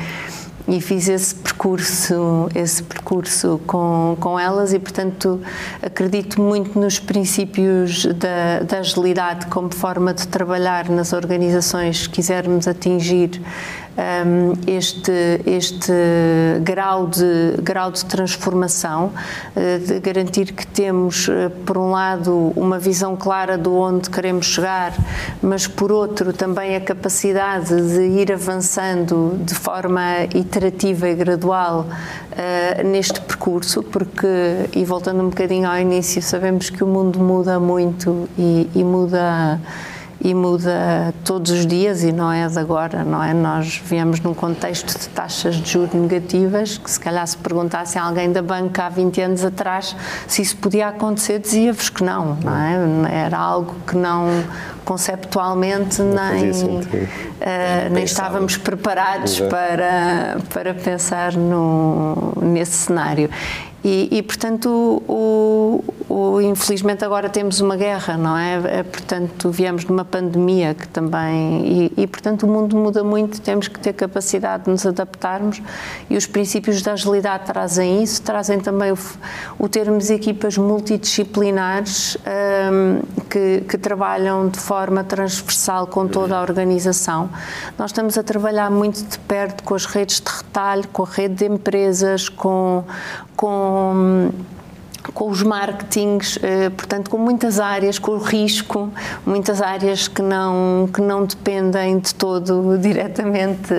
[0.68, 5.40] e fiz esse percurso, esse percurso com, com elas e, portanto,
[5.82, 13.42] acredito muito nos princípios da, da agilidade como forma de trabalhar nas organizações, quisermos atingir
[13.98, 15.92] um, este, este
[16.62, 19.12] grau, de, grau de transformação,
[19.56, 24.48] uh, de garantir que temos, uh, por um lado, uma visão clara de onde queremos
[24.48, 24.94] chegar,
[25.42, 32.88] mas por outro também a capacidade de ir avançando de forma iterativa e gradual uh,
[32.88, 34.28] neste percurso, porque,
[34.74, 39.60] e voltando um bocadinho ao início, sabemos que o mundo muda muito e, e muda
[40.26, 43.32] e muda todos os dias e não é de agora, não é?
[43.32, 48.04] Nós viemos num contexto de taxas de juros negativas, que se calhar se perguntasse a
[48.04, 49.96] alguém da banca há 20 anos atrás
[50.28, 52.56] se isso podia acontecer, dizia-vos que não, não
[53.08, 53.14] é?
[53.26, 54.44] Era algo que não
[54.84, 63.30] conceptualmente nem, uh, nem estávamos preparados para, para pensar no, nesse cenário.
[63.88, 68.80] E, e portanto, o, o, infelizmente agora temos uma guerra, não é?
[68.80, 71.92] é portanto, viemos de uma pandemia que também.
[71.96, 75.62] E, e, portanto, o mundo muda muito, temos que ter capacidade de nos adaptarmos
[76.10, 78.98] e os princípios da agilidade trazem isso, trazem também o,
[79.60, 87.30] o termos equipas multidisciplinares um, que, que trabalham de forma transversal com toda a organização.
[87.78, 91.36] Nós estamos a trabalhar muito de perto com as redes de retalho, com a rede
[91.36, 92.84] de empresas, com
[93.36, 94.55] com 嗯。
[95.16, 98.90] Com os marketings, eh, portanto, com muitas áreas, com o risco,
[99.26, 103.74] muitas áreas que não, que não dependem de todo diretamente,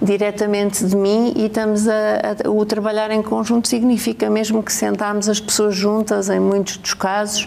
[0.00, 5.28] diretamente de mim e estamos a, a, o trabalhar em conjunto significa mesmo que sentámos
[5.28, 7.46] as pessoas juntas em muitos dos casos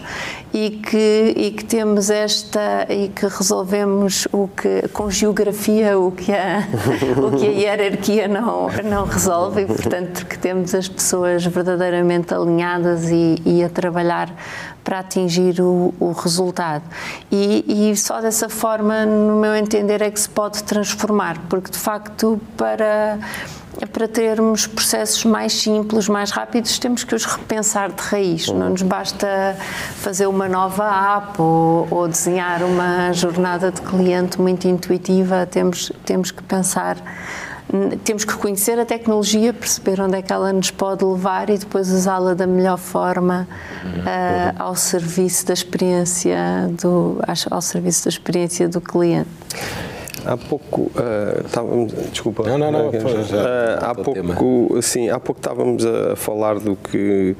[0.54, 6.32] e que, e que temos esta e que resolvemos o que com geografia o que
[6.32, 6.60] a,
[7.20, 13.10] o que a hierarquia não, não resolve e portanto que temos as pessoas verdadeiramente alinhadas
[13.10, 14.32] e, e a trabalhar
[14.84, 16.84] para atingir o, o resultado.
[17.30, 21.78] E, e, só dessa forma, no meu entender, é que se pode transformar, porque de
[21.78, 23.18] facto, para
[23.92, 28.48] para termos processos mais simples, mais rápidos, temos que os repensar de raiz.
[28.48, 29.54] Não nos basta
[29.96, 30.84] fazer uma nova
[31.18, 36.96] app ou, ou desenhar uma jornada de cliente muito intuitiva, temos, temos que pensar
[38.04, 41.90] temos que conhecer a tecnologia, perceber onde é que ela nos pode levar e depois
[41.90, 43.48] usá-la da melhor forma
[43.84, 46.38] uh, ao serviço da experiência
[46.80, 49.28] do ao serviço da experiência do cliente.
[50.24, 52.42] Há pouco uh, estávamos, desculpa.
[52.44, 52.88] Não, não, não.
[52.88, 52.92] Uh,
[53.80, 57.36] há pouco, sim, há pouco estávamos a falar do que,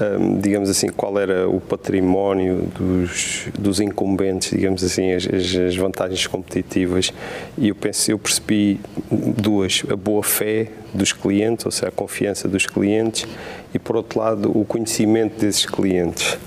[0.00, 6.26] um, digamos assim, qual era o património dos, dos incumbentes, digamos assim, as, as vantagens
[6.26, 7.12] competitivas.
[7.56, 12.48] E eu penso, eu percebi duas: a boa fé dos clientes, ou seja, a confiança
[12.48, 13.26] dos clientes,
[13.72, 16.38] e por outro lado, o conhecimento desses clientes.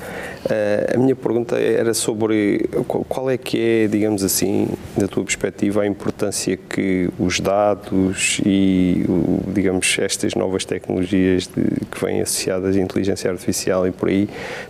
[0.46, 5.84] Uh, a minha pergunta era sobre qual é que é, digamos assim, da tua perspectiva,
[5.84, 9.06] a importância que os dados e,
[9.54, 14.28] digamos, estas novas tecnologias de, que vêm associadas à inteligência artificial e por aí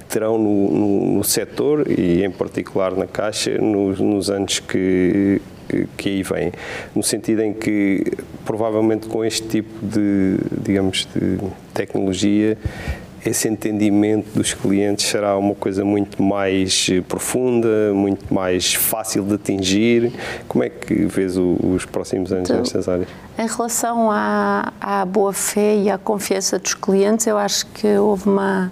[0.09, 5.41] terão no, no, no setor e, em particular, na Caixa, nos, nos anos que,
[5.95, 6.51] que aí vêm,
[6.93, 8.03] no sentido em que
[8.43, 11.37] provavelmente com este tipo de, digamos, de
[11.73, 12.57] tecnologia
[13.25, 19.35] esse entendimento dos clientes será uma coisa muito mais eh, profunda, muito mais fácil de
[19.35, 20.11] atingir.
[20.47, 23.07] Como é que vês o, os próximos anos então, nestas áreas?
[23.37, 28.27] Em relação à, à boa fé e à confiança dos clientes, eu acho que houve
[28.27, 28.71] uma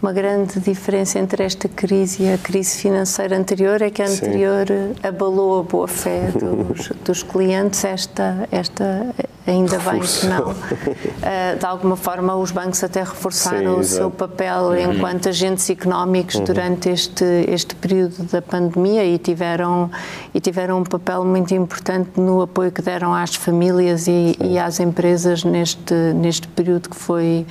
[0.00, 4.66] uma grande diferença entre esta crise e a crise financeira anterior é que a anterior
[4.66, 4.94] Sim.
[5.02, 10.26] abalou a boa fé dos, dos clientes, esta, esta ainda Reforço.
[10.26, 10.50] bem que não.
[10.50, 14.92] Uh, de alguma forma, os bancos até reforçaram Sim, o seu papel uhum.
[14.92, 16.44] enquanto agentes económicos uhum.
[16.44, 19.90] durante este, este período da pandemia e tiveram,
[20.32, 24.78] e tiveram um papel muito importante no apoio que deram às famílias e, e às
[24.78, 27.46] empresas neste, neste período que foi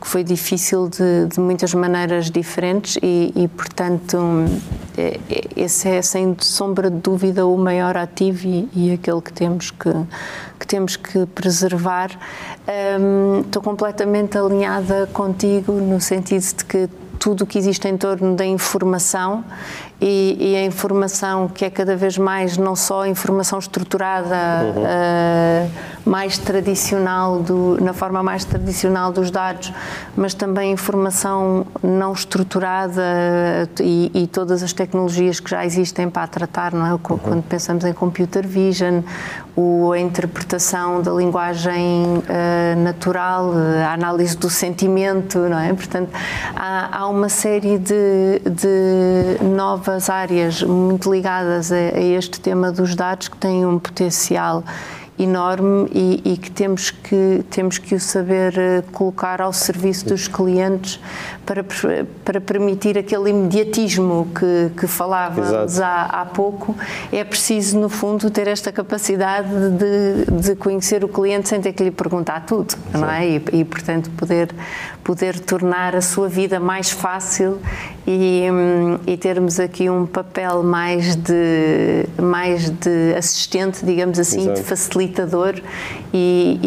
[0.00, 4.16] que foi difícil de, de muitas maneiras diferentes e, e, portanto,
[4.96, 9.32] é, é, esse é sem sombra de dúvida o maior ativo e, e aquele que
[9.32, 9.90] temos que,
[10.58, 12.10] que temos que preservar.
[13.00, 18.36] Um, estou completamente alinhada contigo no sentido de que tudo o que existe em torno
[18.36, 19.44] da informação
[20.00, 24.82] e, e, a informação que é cada vez mais não só informação estruturada uhum.
[24.84, 25.70] uh,
[26.08, 29.72] mais tradicional do, na forma mais tradicional dos dados
[30.16, 33.02] mas também informação não estruturada
[33.80, 36.98] e, e todas as tecnologias que já existem para tratar não é uhum.
[36.98, 39.00] quando pensamos em computer vision
[39.56, 43.52] o, a interpretação da linguagem uh, natural
[43.84, 46.10] a análise do sentimento não é portanto
[46.54, 52.70] há, há uma série de, de novas novas áreas muito ligadas a, a este tema
[52.70, 54.62] dos dados que têm um potencial
[55.18, 60.28] enorme e, e, que temos que temos que o saber eh, colocar ao serviço dos
[60.28, 61.00] clientes
[61.44, 61.64] para,
[62.24, 66.76] para permitir aquele imediatismo que, que falávamos há, há, pouco.
[67.10, 71.82] É preciso, no fundo, ter esta capacidade de, de conhecer o cliente sem ter que
[71.82, 73.26] lhe perguntar tudo, não é?
[73.26, 74.54] E, e, portanto, poder,
[75.02, 77.58] poder tornar a sua vida mais fácil
[78.10, 78.46] e,
[79.06, 84.60] e termos aqui um papel mais de, mais de assistente, digamos assim, Exato.
[84.60, 85.60] de facilitador
[86.14, 86.58] e,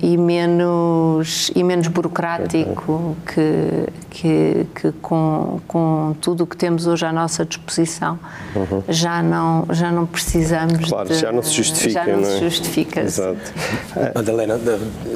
[0.00, 6.86] e, e, menos, e menos burocrático que, que, que com, com tudo o que temos
[6.86, 8.18] hoje à nossa disposição
[8.54, 8.82] uhum.
[8.88, 12.32] já, não, já não precisamos claro, de, já não se justifica já não, não é?
[12.32, 13.52] se justifica Exato.
[14.14, 14.58] Madalena,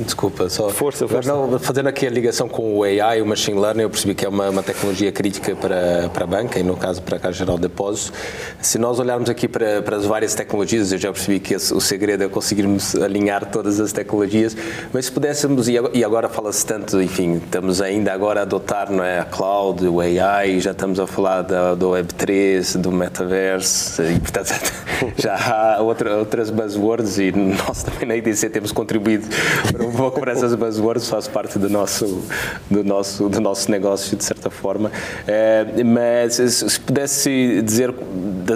[0.05, 1.33] desculpa só força, força.
[1.35, 4.29] Não, fazendo aqui a ligação com o AI, o Machine Learning eu percebi que é
[4.29, 7.57] uma, uma tecnologia crítica para, para a banca e no caso para a Caixa Geral
[7.57, 8.13] de Depósitos
[8.61, 11.81] se nós olharmos aqui para, para as várias tecnologias eu já percebi que esse, o
[11.81, 14.57] segredo é conseguirmos alinhar todas as tecnologias
[14.93, 19.21] mas se pudéssemos, e agora fala-se tanto enfim, estamos ainda agora a adotar não é,
[19.21, 24.53] a cloud, o AI, já estamos a falar da, do Web3, do metaverse, e portanto
[25.17, 29.29] já há outra, outras buzzwords e nós também na IDC temos contribuído
[29.73, 32.25] para um pouco para essas buzzwords, faz parte do nosso,
[32.69, 34.91] do nosso, do nosso negócio de certa forma.
[35.27, 37.93] É, mas se pudesse dizer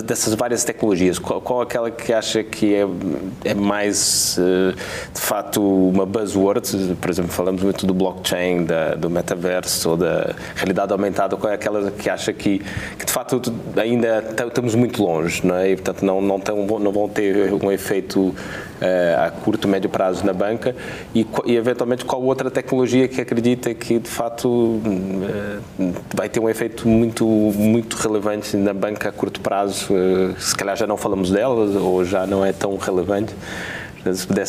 [0.04, 2.86] dessas várias tecnologias, qual, qual aquela que acha que é,
[3.44, 4.74] é mais eh,
[5.12, 6.96] de fato uma buzzword?
[7.00, 11.56] Por exemplo, falamos muito do blockchain, da, do metaverse ou da realidade aumentada, qual é
[11.56, 12.60] aquela que acha que,
[12.98, 13.40] que de facto
[13.76, 15.70] ainda estamos muito longe, não é?
[15.70, 18.34] E, portanto, não, não, tão, não vão ter um efeito
[18.80, 20.74] uh, a curto, médio prazo na banca
[21.14, 26.48] e, e, eventualmente, qual outra tecnologia que acredita que, de facto, uh, vai ter um
[26.48, 29.92] efeito muito, muito relevante na banca a curto prazo?
[29.92, 33.34] Uh, se calhar já não falamos delas ou já não é tão relevante.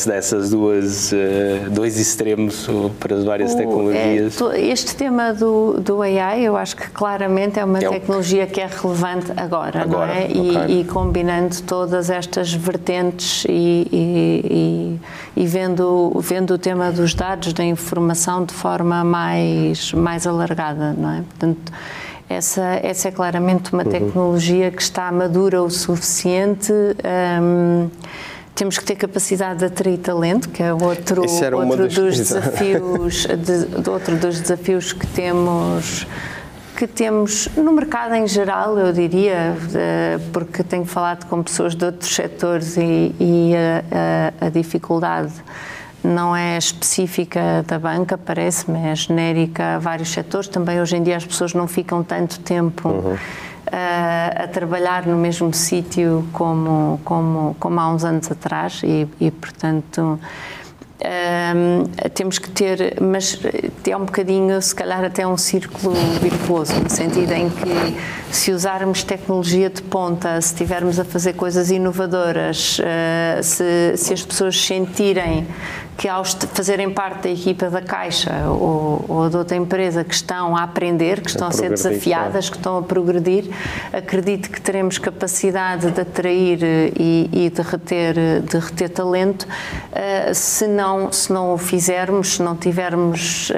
[0.06, 2.68] Dessas duas uh, dois extremos
[3.00, 4.42] para as várias o, tecnologias.
[4.42, 8.60] É, este tema do, do AI, eu acho que claramente é uma é tecnologia que
[8.60, 10.26] é relevante agora, agora não é?
[10.26, 10.76] Okay.
[10.76, 15.00] E, e, combinando todas estas vertentes e, e,
[15.36, 21.12] e, vendo, vendo o tema dos dados, da informação de forma mais, mais alargada, não
[21.12, 21.22] é?
[21.22, 21.72] Portanto,
[22.28, 23.90] essa, essa é claramente uma uhum.
[23.90, 26.74] tecnologia que está madura o suficiente.
[27.42, 27.90] Um,
[28.56, 33.90] temos que ter capacidade de atrair talento, que é outro, outro dos desafios, de, de
[33.90, 36.08] outro dos desafios que temos
[36.78, 39.56] que temos no mercado em geral, eu diria,
[40.34, 45.32] porque tenho falado com pessoas de outros setores e, e a, a, a, dificuldade
[46.04, 50.50] não é específica da banca, parece-me, é genérica a vários setores.
[50.50, 52.90] Também hoje em dia as pessoas não ficam tanto tempo.
[52.90, 53.18] Uhum
[53.72, 59.32] a, a trabalhar no mesmo sítio como, como, como há uns anos atrás e, e
[59.32, 60.20] portanto,
[61.06, 63.40] um, temos que ter, mas
[63.86, 67.98] é um bocadinho, se calhar até um círculo virtuoso, no sentido em que
[68.32, 74.24] se usarmos tecnologia de ponta, se estivermos a fazer coisas inovadoras, uh, se, se as
[74.24, 75.46] pessoas sentirem
[75.98, 80.56] que ao fazerem parte da equipa da Caixa ou, ou de outra empresa que estão
[80.56, 83.46] a aprender, que estão a, a ser desafiadas, que estão a progredir,
[83.94, 89.44] acredito que teremos capacidade de atrair eh, e, e de, reter, de reter talento.
[89.44, 93.54] Uh, se, não, se não o fizermos, se não tivermos uh,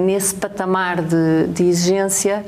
[0.00, 2.44] nesse patamar de, de exigência,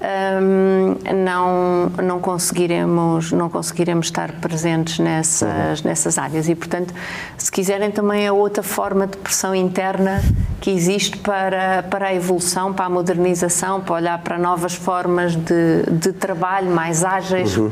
[0.00, 5.88] um, não, não, conseguiremos, não conseguiremos estar presentes nessas, uhum.
[5.88, 6.48] nessas áreas.
[6.48, 6.94] E, portanto,
[7.36, 10.22] se quiserem, também é outra forma de pressão interna
[10.60, 15.82] que existe para, para a evolução, para a modernização, para olhar para novas formas de,
[15.90, 17.56] de trabalho mais ágeis.
[17.56, 17.70] Uhum.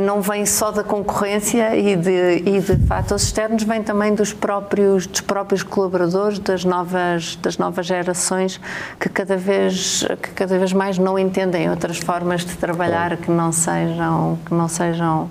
[0.00, 5.06] Não vem só da concorrência e de, e de fatores externos, vem também dos próprios,
[5.06, 8.60] dos próprios colaboradores, das novas, das novas gerações
[8.98, 13.30] que cada, vez, que cada vez mais não entendem tem outras formas de trabalhar que
[13.30, 15.30] não sejam que não sejam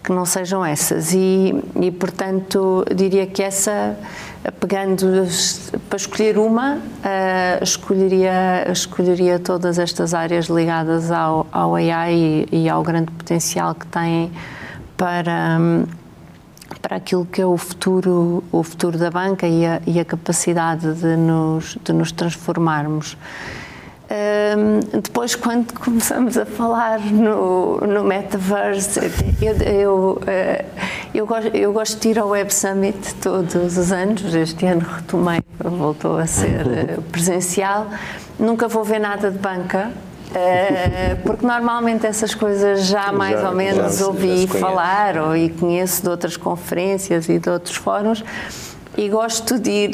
[0.00, 1.12] que não sejam essas.
[1.12, 3.98] E, e portanto diria que essa
[4.60, 5.26] pegando
[5.88, 12.68] para escolher uma uh, escolheria escolheria todas estas áreas ligadas ao, ao AI e, e
[12.68, 14.30] ao grande potencial que têm
[14.96, 15.58] para
[16.80, 20.94] para aquilo que é o futuro o futuro da banca e a, e a capacidade
[20.94, 23.16] de nos de nos transformarmos
[24.08, 29.00] um, depois, quando começamos a falar no, no Metaverse,
[29.42, 30.64] eu, eu, uh,
[31.12, 34.32] eu, gosto, eu gosto de ir ao Web Summit todos os anos.
[34.32, 37.88] Este ano retomei, voltou a ser uh, presencial.
[38.38, 43.56] Nunca vou ver nada de banca, uh, porque normalmente essas coisas já mais já, ou
[43.56, 48.22] menos já, ouvi já falar ou, e conheço de outras conferências e de outros fóruns
[48.96, 49.90] e gosto de ir,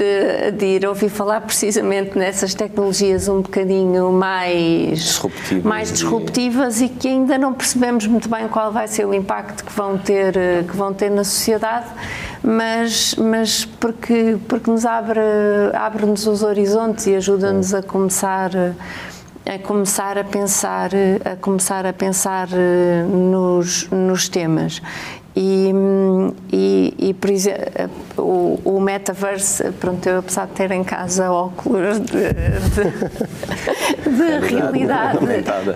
[0.56, 5.64] de ir ouvir falar precisamente nessas tecnologias um bocadinho mais disruptivas.
[5.64, 9.72] mais disruptivas e que ainda não percebemos muito bem qual vai ser o impacto que
[9.72, 10.34] vão ter,
[10.68, 11.86] que vão ter na sociedade,
[12.42, 15.20] mas, mas porque, porque nos abre,
[15.74, 18.50] abre-nos os horizontes e ajuda-nos a começar
[19.44, 20.90] a começar a pensar
[21.24, 24.80] a começar a pensar eh, nos, nos temas
[25.34, 25.72] e,
[26.52, 27.62] e, e, por exemplo,
[28.18, 32.84] o, o metaverse, pronto, eu apesar de ter em casa óculos de, de,
[34.10, 35.18] de é realidade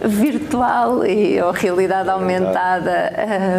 [0.05, 3.13] virtual e ou realidade aumentada,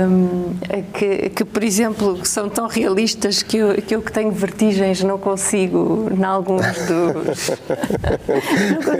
[0.07, 0.55] um,
[0.93, 5.17] que, que, por exemplo, são tão realistas que eu, que eu que tenho vertigens não
[5.17, 7.51] consigo, em alguns dos.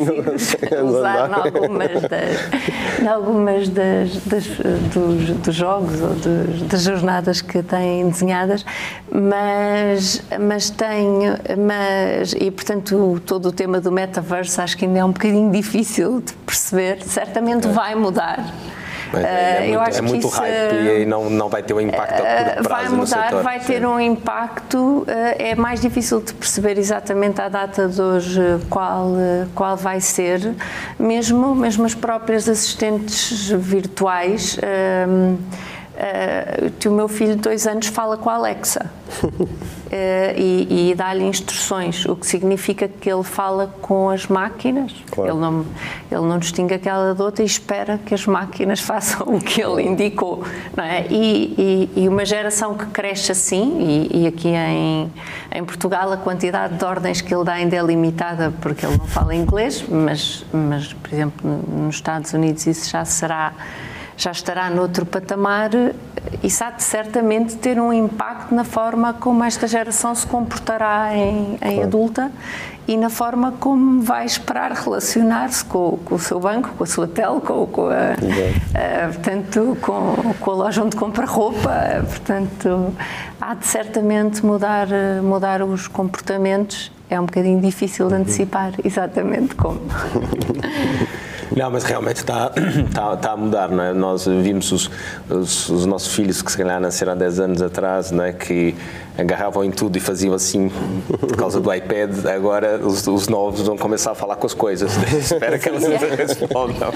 [0.02, 4.48] não consigo usar em algumas das, em algumas das, das
[4.94, 8.66] dos, dos, jogos ou dos, das jornadas que têm desenhadas,
[9.12, 15.06] mas, mas tenho, mas, e portanto todo o tema do metaverse acho que ainda é
[15.06, 17.72] um bocadinho difícil de perceber, certamente é.
[17.72, 18.54] vai mudar.
[19.14, 21.80] É, é, eu muito, acho é muito isso, hype e não, não vai ter um
[21.80, 26.78] impacto a curto prazo Vai mudar, vai ter um impacto, é mais difícil de perceber
[26.78, 29.14] exatamente à data de hoje qual,
[29.56, 30.54] qual vai ser,
[31.00, 34.60] mesmo, mesmo as próprias assistentes virtuais
[35.98, 38.86] Uh, que o meu filho de dois anos fala com a Alexa
[39.24, 39.30] uh,
[40.38, 44.94] e, e dá-lhe instruções, o que significa que ele fala com as máquinas.
[45.10, 45.32] Claro.
[45.32, 45.66] Ele, não,
[46.12, 49.82] ele não distingue aquela da outra e espera que as máquinas façam o que ele
[49.82, 50.44] indicou.
[50.76, 51.08] Não é?
[51.10, 55.12] e, e, e uma geração que cresce assim, e, aqui em,
[55.52, 59.08] em Portugal a quantidade de ordens que ele dá ainda é limitada porque ele não
[59.08, 63.52] fala inglês, mas, mas por exemplo, nos Estados Unidos isso já será
[64.18, 65.70] já estará noutro patamar,
[66.44, 71.54] isso há de certamente ter um impacto na forma como esta geração se comportará em,
[71.54, 71.84] em claro.
[71.84, 72.32] adulta
[72.88, 77.06] e na forma como vai esperar relacionar-se com, com, o seu banco, com a sua
[77.06, 81.70] telco, com a, a, portanto, com, com, a loja onde compra roupa.
[82.08, 82.94] Portanto,
[83.40, 84.88] há de certamente mudar,
[85.22, 86.92] mudar os comportamentos.
[87.10, 89.82] É um bocadinho difícil de antecipar exatamente como.
[91.56, 93.94] Não, mas realmente está, está, está a mudar, não é?
[93.94, 94.92] Nós vimos os,
[95.30, 98.34] os, os, nossos filhos que se calhar nasceram há 10 anos atrás, não é?
[98.34, 98.76] Que
[99.18, 100.70] agarravam em tudo e faziam assim
[101.08, 102.26] por causa do iPad.
[102.26, 104.92] Agora os, os novos vão começar a falar com as coisas.
[105.14, 105.84] Espero que elas
[106.18, 106.90] respondam.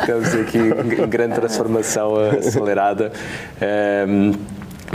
[0.00, 3.12] Estamos aqui grande transformação acelerada.
[4.08, 4.32] Um,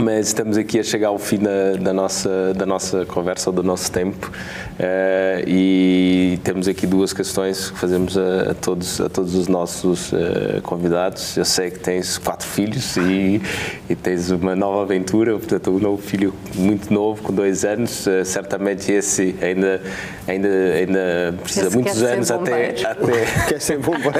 [0.00, 3.92] mas estamos aqui a chegar ao fim da, da nossa, da nossa conversa, do nosso
[3.92, 9.46] tempo, uh, e temos aqui duas questões que fazemos a, a todos, a todos os
[9.46, 11.36] nossos uh, convidados.
[11.36, 13.42] Eu sei que tens quatro filhos e,
[13.88, 18.24] e, tens uma nova aventura, portanto, um novo filho muito novo, com dois anos, uh,
[18.24, 19.82] certamente esse ainda,
[20.26, 23.26] ainda, ainda precisa esse muitos anos até, até.
[23.48, 24.18] Quer ser bombeiro.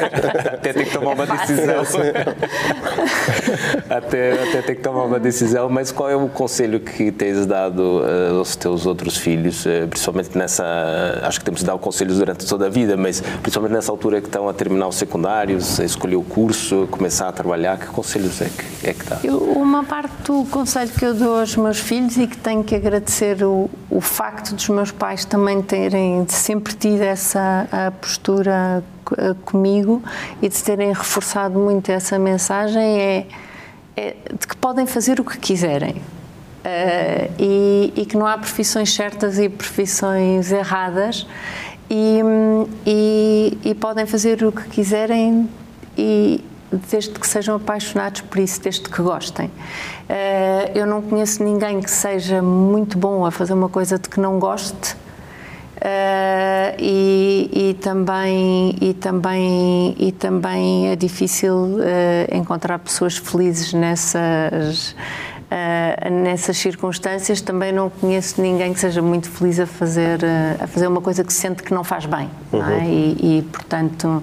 [0.52, 1.80] até ter que tomar uma decisão.
[3.88, 8.00] até, até ter que tomar uma decisão mas qual é o conselho que tens dado
[8.00, 12.18] uh, aos teus outros filhos, uh, principalmente nessa, uh, acho que temos de dar conselhos
[12.18, 15.84] durante toda a vida, mas principalmente nessa altura que estão a terminar os secundários, a
[15.84, 19.18] escolher o curso, começar a trabalhar, que conselhos é que, é que dá?
[19.22, 22.74] Eu, uma parte do conselho que eu dou aos meus filhos e que tenho que
[22.74, 28.82] agradecer o, o facto dos meus pais também terem sempre tido essa postura
[29.44, 30.02] comigo
[30.40, 33.26] e de terem reforçado muito essa mensagem é
[33.96, 35.96] é de que podem fazer o que quiserem.
[36.60, 41.26] Uh, e, e, que não há profissões certas e profissões erradas
[41.88, 42.20] e,
[42.86, 45.48] e, e, podem fazer o que quiserem
[45.96, 46.44] e
[46.90, 49.46] desde que sejam apaixonados por isso, desde que gostem.
[49.46, 54.20] Uh, eu não conheço ninguém que seja muito bom a fazer uma coisa de que
[54.20, 54.96] não goste
[55.80, 61.80] Uh, e, e, também e também e também é difícil uh,
[62.36, 69.58] encontrar pessoas felizes nessas uh, nessas circunstâncias também não conheço ninguém que seja muito feliz
[69.58, 70.20] a fazer
[70.60, 72.58] a fazer uma coisa que sente que não faz bem uhum.
[72.58, 72.76] não é?
[72.76, 72.84] Uhum.
[72.84, 74.22] e, e portanto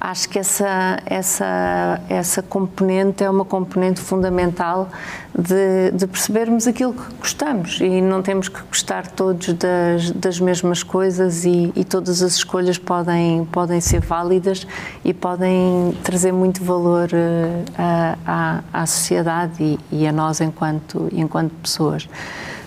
[0.00, 4.88] acho que essa, essa, essa componente é uma componente fundamental
[5.36, 10.82] de, de, percebermos aquilo que gostamos e não temos que gostar todos das, das mesmas
[10.82, 14.66] coisas e, e, todas as escolhas podem, podem ser válidas
[15.04, 21.52] e podem trazer muito valor uh, à, à, sociedade e, e, a nós enquanto, enquanto
[21.54, 22.08] pessoas.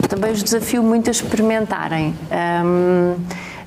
[0.08, 2.16] Também os desafio muito a experimentarem.
[2.66, 3.16] Um,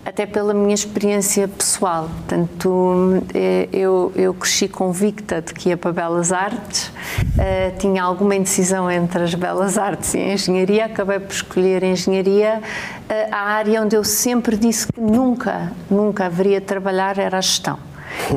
[0.05, 2.11] até pela minha experiência pessoal.
[2.11, 8.37] Portanto, eh, eu, eu cresci convicta de que ia para Belas Artes, uh, tinha alguma
[8.37, 12.61] indecisão entre as Belas Artes e a Engenharia, acabei por escolher a Engenharia.
[12.61, 17.41] Uh, a área onde eu sempre disse que nunca, nunca haveria de trabalhar era a
[17.41, 17.79] gestão.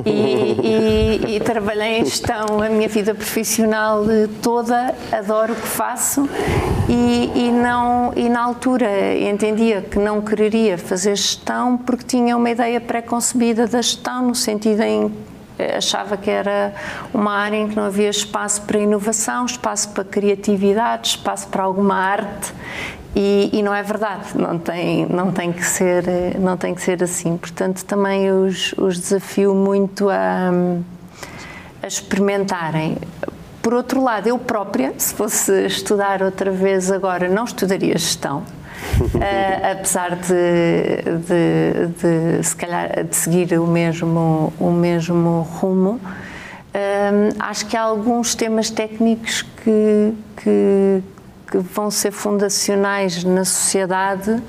[0.06, 4.04] E, e, e, trabalhei em gestão a minha vida profissional
[4.42, 6.28] toda, adoro o que faço
[6.90, 12.50] e, e, não, e na altura entendia que não quereria fazer gestão porque tinha uma
[12.50, 15.12] ideia pré-concebida da gestão, no sentido em
[15.78, 16.74] achava que era
[17.14, 21.96] uma área em que não havia espaço para inovação, espaço para criatividade, espaço para alguma
[21.96, 22.54] arte
[23.20, 27.02] e, e, não é verdade, não tem, não, tem que ser, não tem que ser
[27.02, 27.36] assim.
[27.36, 30.52] Portanto, também os, os desafio muito a,
[31.82, 32.96] a experimentarem.
[33.60, 38.44] Por outro lado, eu própria, se fosse estudar outra vez agora, não estudaria gestão,
[39.16, 46.00] uh, apesar de, de, de, se calhar, de seguir o mesmo, o mesmo rumo.
[46.74, 51.04] Uh, acho que há alguns temas técnicos que, que,
[51.52, 54.42] que vão ser fundacionais na sociedade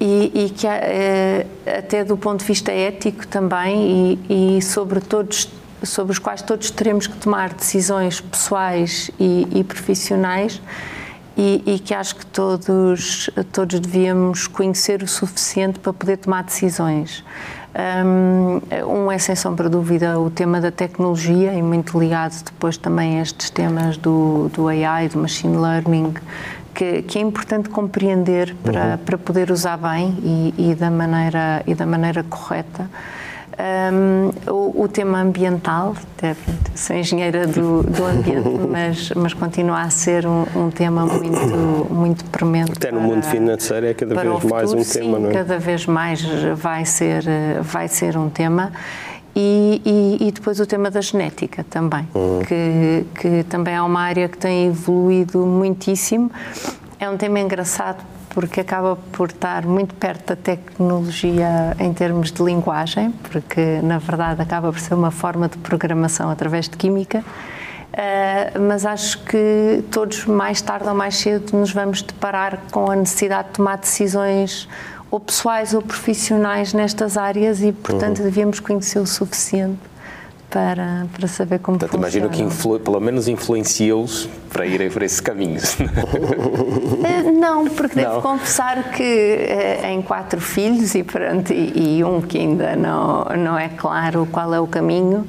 [0.00, 1.46] e, e que é,
[1.78, 5.48] até do ponto de vista ético também e, e, sobre todos
[5.82, 10.60] sobre os quais todos teremos que tomar decisões pessoais e, e profissionais
[11.40, 17.24] e, e, que acho que todos todos devíamos conhecer o suficiente para poder tomar decisões
[18.86, 23.18] um é sem sombra de dúvida o tema da tecnologia e muito ligado depois também
[23.18, 26.14] a estes temas do, do AI, do machine learning,
[26.74, 28.98] que, que é importante compreender para, uhum.
[28.98, 32.90] para poder usar bem e, e, da maneira, e da maneira correta.
[33.60, 35.94] Um, o, o, tema ambiental,
[36.74, 42.24] sou engenheira do, do ambiente, mas, mas continua a ser um, um, tema muito, muito
[42.26, 42.72] premente.
[42.72, 45.32] Até no mundo financeiro é cada vez futuro, mais um sim, tema, não é?
[45.34, 46.22] Cada vez mais
[46.56, 47.24] vai ser,
[47.62, 48.72] vai ser um tema.
[49.36, 52.40] e, e, e, depois o tema da genética também, uhum.
[52.40, 56.30] que, que também é uma área que tem evoluído muitíssimo.
[56.98, 62.42] É um tema engraçado porque acaba por estar muito perto da tecnologia em termos de
[62.42, 67.24] linguagem, porque na verdade acaba por ser uma forma de programação através de química.
[67.92, 72.94] Uh, mas acho que todos, mais tarde ou mais cedo, nos vamos deparar com a
[72.94, 74.68] necessidade de tomar decisões
[75.10, 78.24] ou pessoais ou profissionais nestas áreas e, portanto, uhum.
[78.24, 79.80] devíamos conhecer o suficiente
[80.50, 82.26] para, para saber como Portanto, funciona.
[82.26, 85.76] imagino que influ, pelo menos influencia-os para irem por esses caminhos.
[87.02, 88.10] Eh, não, porque não.
[88.10, 93.24] devo confessar que uh, em quatro filhos e, pronto, e, e, um que ainda não,
[93.36, 95.20] não é claro qual é o caminho,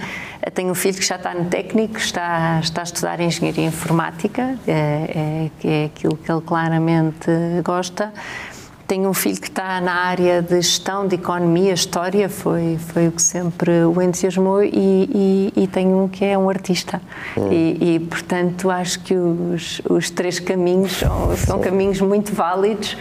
[0.45, 4.57] uh, tenho um filho que já está no técnico, está, está a estudar Engenharia Informática,
[4.67, 7.31] é, é, é aquilo que ele claramente
[7.63, 8.11] gosta,
[8.91, 13.11] tenho um filho que está na área de gestão, de economia, história, foi, foi o
[13.13, 17.01] que sempre o entusiasmou, e, e, e tenho um que é um artista.
[17.37, 17.47] Hum.
[17.49, 22.97] E, e, portanto, acho que os, os três caminhos são, são caminhos muito válidos,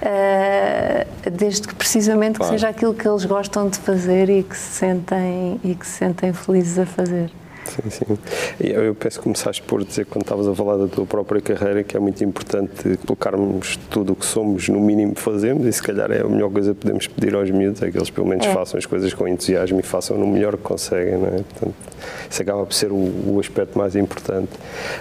[0.00, 2.52] uh, desde que precisamente claro.
[2.52, 5.98] que seja aquilo que eles gostam de fazer e que se sentem, e que se
[5.98, 7.32] sentem felizes a fazer.
[7.64, 8.18] Sim, sim.
[8.60, 11.96] Eu penso que começaste por dizer, quando estavas a falar da tua própria carreira, que
[11.96, 16.20] é muito importante colocarmos tudo o que somos, no mínimo fazemos, e se calhar é
[16.20, 18.52] a melhor coisa que podemos pedir aos miúdos, é que eles pelo menos é.
[18.52, 21.42] façam as coisas com entusiasmo e façam no melhor que conseguem, não é?
[21.42, 21.74] Portanto,
[22.30, 24.50] isso acaba por ser o, o aspecto mais importante.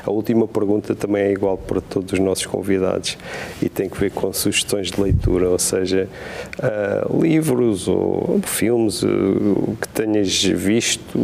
[0.05, 3.17] A última pergunta também é igual para todos os nossos convidados
[3.61, 6.07] e tem que ver com sugestões de leitura, ou seja,
[6.59, 11.19] uh, livros ou filmes uh, que tenhas visto,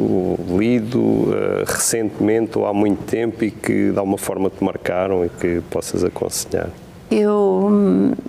[0.58, 5.30] lido, uh, recentemente ou há muito tempo e que de alguma forma te marcaram e
[5.30, 6.70] que possas aconselhar?
[7.10, 7.72] Eu,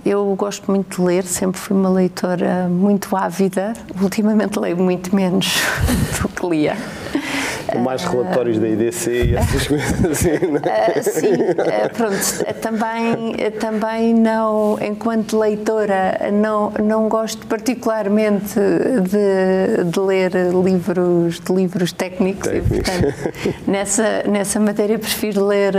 [0.07, 3.73] eu gosto muito de ler, sempre fui uma leitora muito ávida.
[4.01, 5.61] Ultimamente leio muito menos
[6.23, 6.77] do que lia
[7.77, 10.99] mais relatórios da IDC e essas coisas assim, não é?
[10.99, 12.61] Uh, sim, uh, pronto.
[12.61, 20.33] Também, também não, enquanto leitora, não, não gosto particularmente de, de ler
[20.64, 22.79] livros, de livros técnicos, técnicos.
[22.79, 25.75] e, portanto, nessa, nessa matéria prefiro ler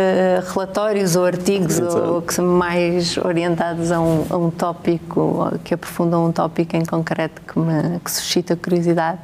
[0.54, 6.26] relatórios ou artigos ou, que são mais orientados a um, a um tópico, que aprofundam
[6.26, 9.20] um tópico em concreto que me que suscita curiosidade.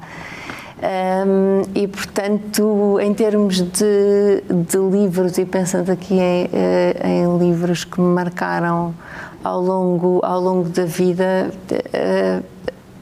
[0.78, 7.86] Um, e, portanto, em termos de, de, livros, e pensando aqui em, eh, em, livros
[7.86, 8.94] que me marcaram
[9.42, 12.44] ao longo, ao longo da vida, uh,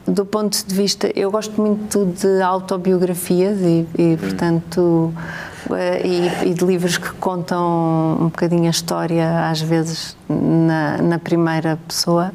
[0.06, 5.53] do ponto de vista, eu gosto muito de autobiografias e, e portanto, uh,
[6.04, 11.78] e, e, de livros que contam um bocadinho a história, às vezes na, na primeira
[11.88, 12.32] pessoa.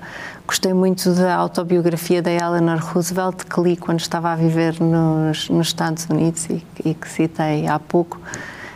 [0.47, 5.66] Gostei muito da autobiografia da Eleanor Roosevelt, que li quando estava a viver nos, nos
[5.66, 8.18] Estados Unidos e, e, que citei há pouco.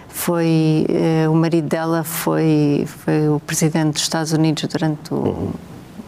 [0.09, 5.53] Foi, eh, o marido dela foi, foi o presidente dos Estados Unidos durante o, uhum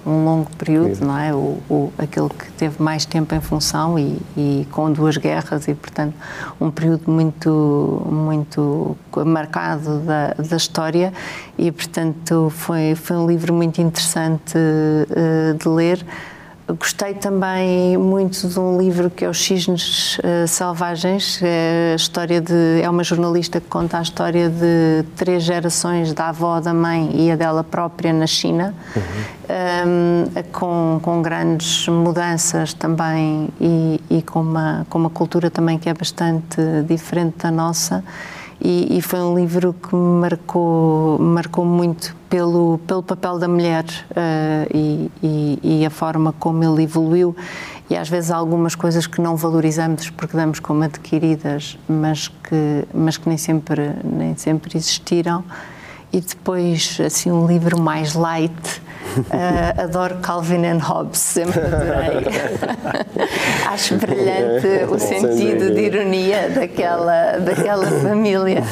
[0.06, 1.32] um longo período, não é?
[1.32, 5.74] O, o, aquele que teve mais tempo em função e, e, com duas guerras e,
[5.74, 6.14] portanto,
[6.60, 11.12] um período muito, muito marcado da, da história
[11.56, 16.04] e, portanto, foi, foi um livro muito interessante uh, de ler.
[16.66, 21.38] Gostei também muito de um livro que é Os Cisnes uh, Selvagens.
[21.42, 26.30] É, a história de, é uma jornalista que conta a história de três gerações da
[26.30, 29.02] avó, da mãe e a dela própria na China, uhum.
[29.86, 35.90] um, com, com grandes mudanças também e, e, com, uma, com uma cultura também que
[35.90, 38.02] é bastante diferente da nossa
[38.64, 43.84] e, e, foi um livro que me marcou, marcou muito pelo, pelo papel da mulher
[43.84, 47.36] uh, e, e, e, a forma como ele evoluiu
[47.90, 53.18] e às vezes algumas coisas que não valorizamos porque damos como adquiridas, mas que, mas
[53.18, 55.44] que nem, sempre, nem sempre existiram.
[56.10, 58.82] E depois, assim, um livro mais light,
[59.18, 62.26] Uh, adoro Calvin and Hobbes, sempre adorei.
[63.68, 68.62] Acho brilhante o sentido de ironia daquela, daquela família.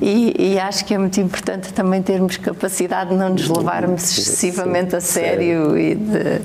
[0.00, 4.96] E, e, acho que é muito importante também termos capacidade de não nos levarmos excessivamente
[4.96, 6.40] a sério e de,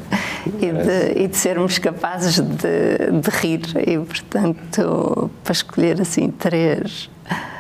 [0.60, 3.62] e de, e de sermos capazes de, de rir.
[3.88, 7.10] E, portanto, para escolher assim três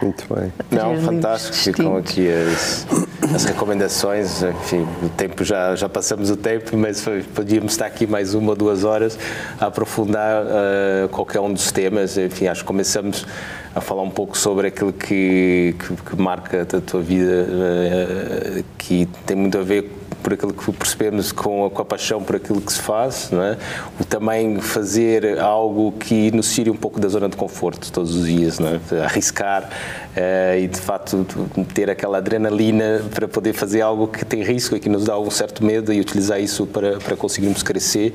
[0.01, 0.51] muito bem.
[0.69, 1.55] Não, fantástico.
[1.55, 2.85] Ficam aqui as,
[3.33, 4.43] as recomendações.
[4.43, 8.51] Enfim, o tempo já, já passamos o tempo, mas foi, podíamos estar aqui mais uma
[8.51, 9.17] ou duas horas
[9.59, 12.17] a aprofundar uh, qualquer um dos temas.
[12.17, 13.25] Enfim, acho que começamos
[13.73, 19.07] a falar um pouco sobre aquilo que, que, que marca a tua vida, uh, que
[19.25, 19.89] tem muito a ver
[20.23, 23.43] por aquilo que percebemos, com a, com a paixão por aquilo que se faz, não
[23.43, 23.57] é?
[23.99, 28.25] o também fazer algo que nos tire um pouco da zona de conforto todos os
[28.25, 29.03] dias, não é?
[29.03, 29.69] arriscar
[30.15, 31.25] uh, e de facto
[31.73, 35.29] ter aquela adrenalina para poder fazer algo que tem risco e que nos dá um
[35.29, 38.13] certo medo e utilizar isso para, para conseguirmos crescer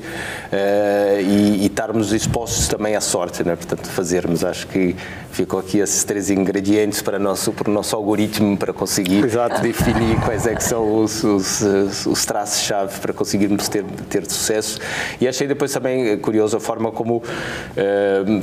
[0.51, 3.55] uh, e, e estarmos expostos também à sorte, não é?
[3.55, 4.95] portanto fazermos, acho que
[5.31, 9.61] ficou aqui esses três ingredientes para, nosso, para o nosso algoritmo para conseguir Exato.
[9.61, 14.79] definir quais é que são os, os, os traços-chave para conseguirmos ter, ter sucesso.
[15.19, 17.23] E achei depois também curioso a forma como uh,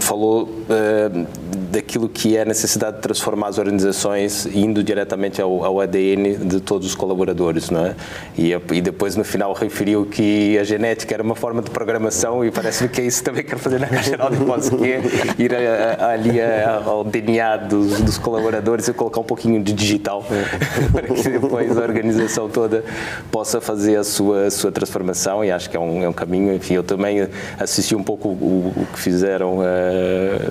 [0.00, 1.26] falou uh,
[1.70, 6.60] daquilo que é a necessidade de transformar as organizações indo diretamente ao, ao ADN de
[6.60, 7.94] todos os colaboradores, não é?
[8.36, 12.50] E, e, depois no final referiu que a genética era uma forma de programação e
[12.50, 15.02] parece-me que é isso também que quero fazer na Caixa Geral de Depósitos, que é
[15.38, 19.72] ir a, a, ali a, ao DNA dos, dos, colaboradores e colocar um pouquinho de
[19.72, 20.24] digital
[20.92, 22.84] para que depois a organização toda
[23.30, 26.54] possa fazer a sua, a sua transformação e acho que é um, é um caminho,
[26.54, 27.28] enfim, eu também
[27.58, 29.62] assisti um pouco o, o que fizeram uh,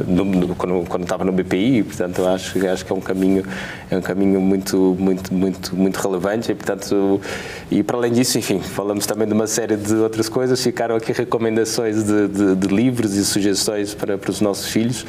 [0.08, 3.44] no, no, quando, quando estava no BPI, portanto acho, acho que é um caminho
[3.90, 7.20] é um caminho muito muito muito muito relevante e portanto
[7.72, 11.12] e para além disso, enfim, falamos também de uma série de outras coisas, ficaram aqui
[11.12, 15.06] recomendações de, de, de livros e sugestões para, para os nossos filhos,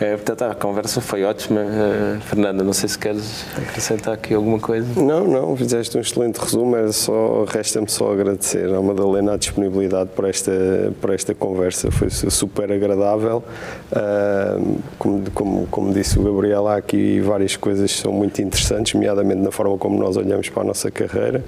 [0.00, 1.60] é, portanto a conversa foi ótima.
[1.60, 5.00] Uh, Fernanda, não sei se queres acrescentar aqui alguma coisa.
[5.00, 10.10] Não, não, fizeste um excelente resumo, era só, resta-me só agradecer à Madalena a disponibilidade
[10.10, 10.52] para esta,
[11.00, 13.44] para esta conversa, foi super agradável.
[13.92, 18.94] Uh, como, como, como, disse o Gabriel, há aqui várias coisas que são muito interessantes,
[18.94, 21.44] nomeadamente na forma como nós olhamos para a nossa carreira.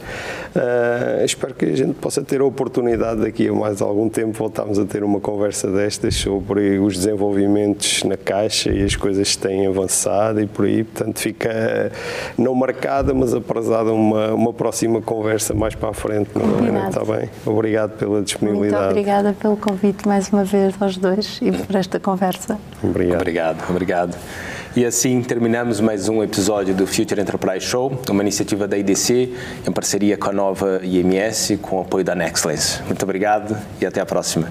[0.55, 4.79] Uh, espero que a gente possa ter a oportunidade daqui a mais algum tempo voltarmos
[4.79, 9.67] a ter uma conversa destas sobre os desenvolvimentos na Caixa e as coisas que têm
[9.67, 11.93] avançado e por aí, portanto fica
[12.37, 16.31] não marcada, mas aprazada uma, uma próxima conversa mais para a frente.
[16.35, 17.29] Não Está bem?
[17.47, 18.85] Obrigado pela disponibilidade.
[18.85, 22.59] Muito obrigada pelo convite mais uma vez aos dois e por esta conversa.
[22.83, 23.21] Obrigado.
[23.21, 24.17] Obrigado, obrigado.
[24.75, 29.31] E assim terminamos mais um episódio do Future Enterprise Show, uma iniciativa da IDC
[29.69, 32.81] em parceria com a nova IMS, com o apoio da Nextlens.
[32.87, 34.51] Muito obrigado e até a próxima.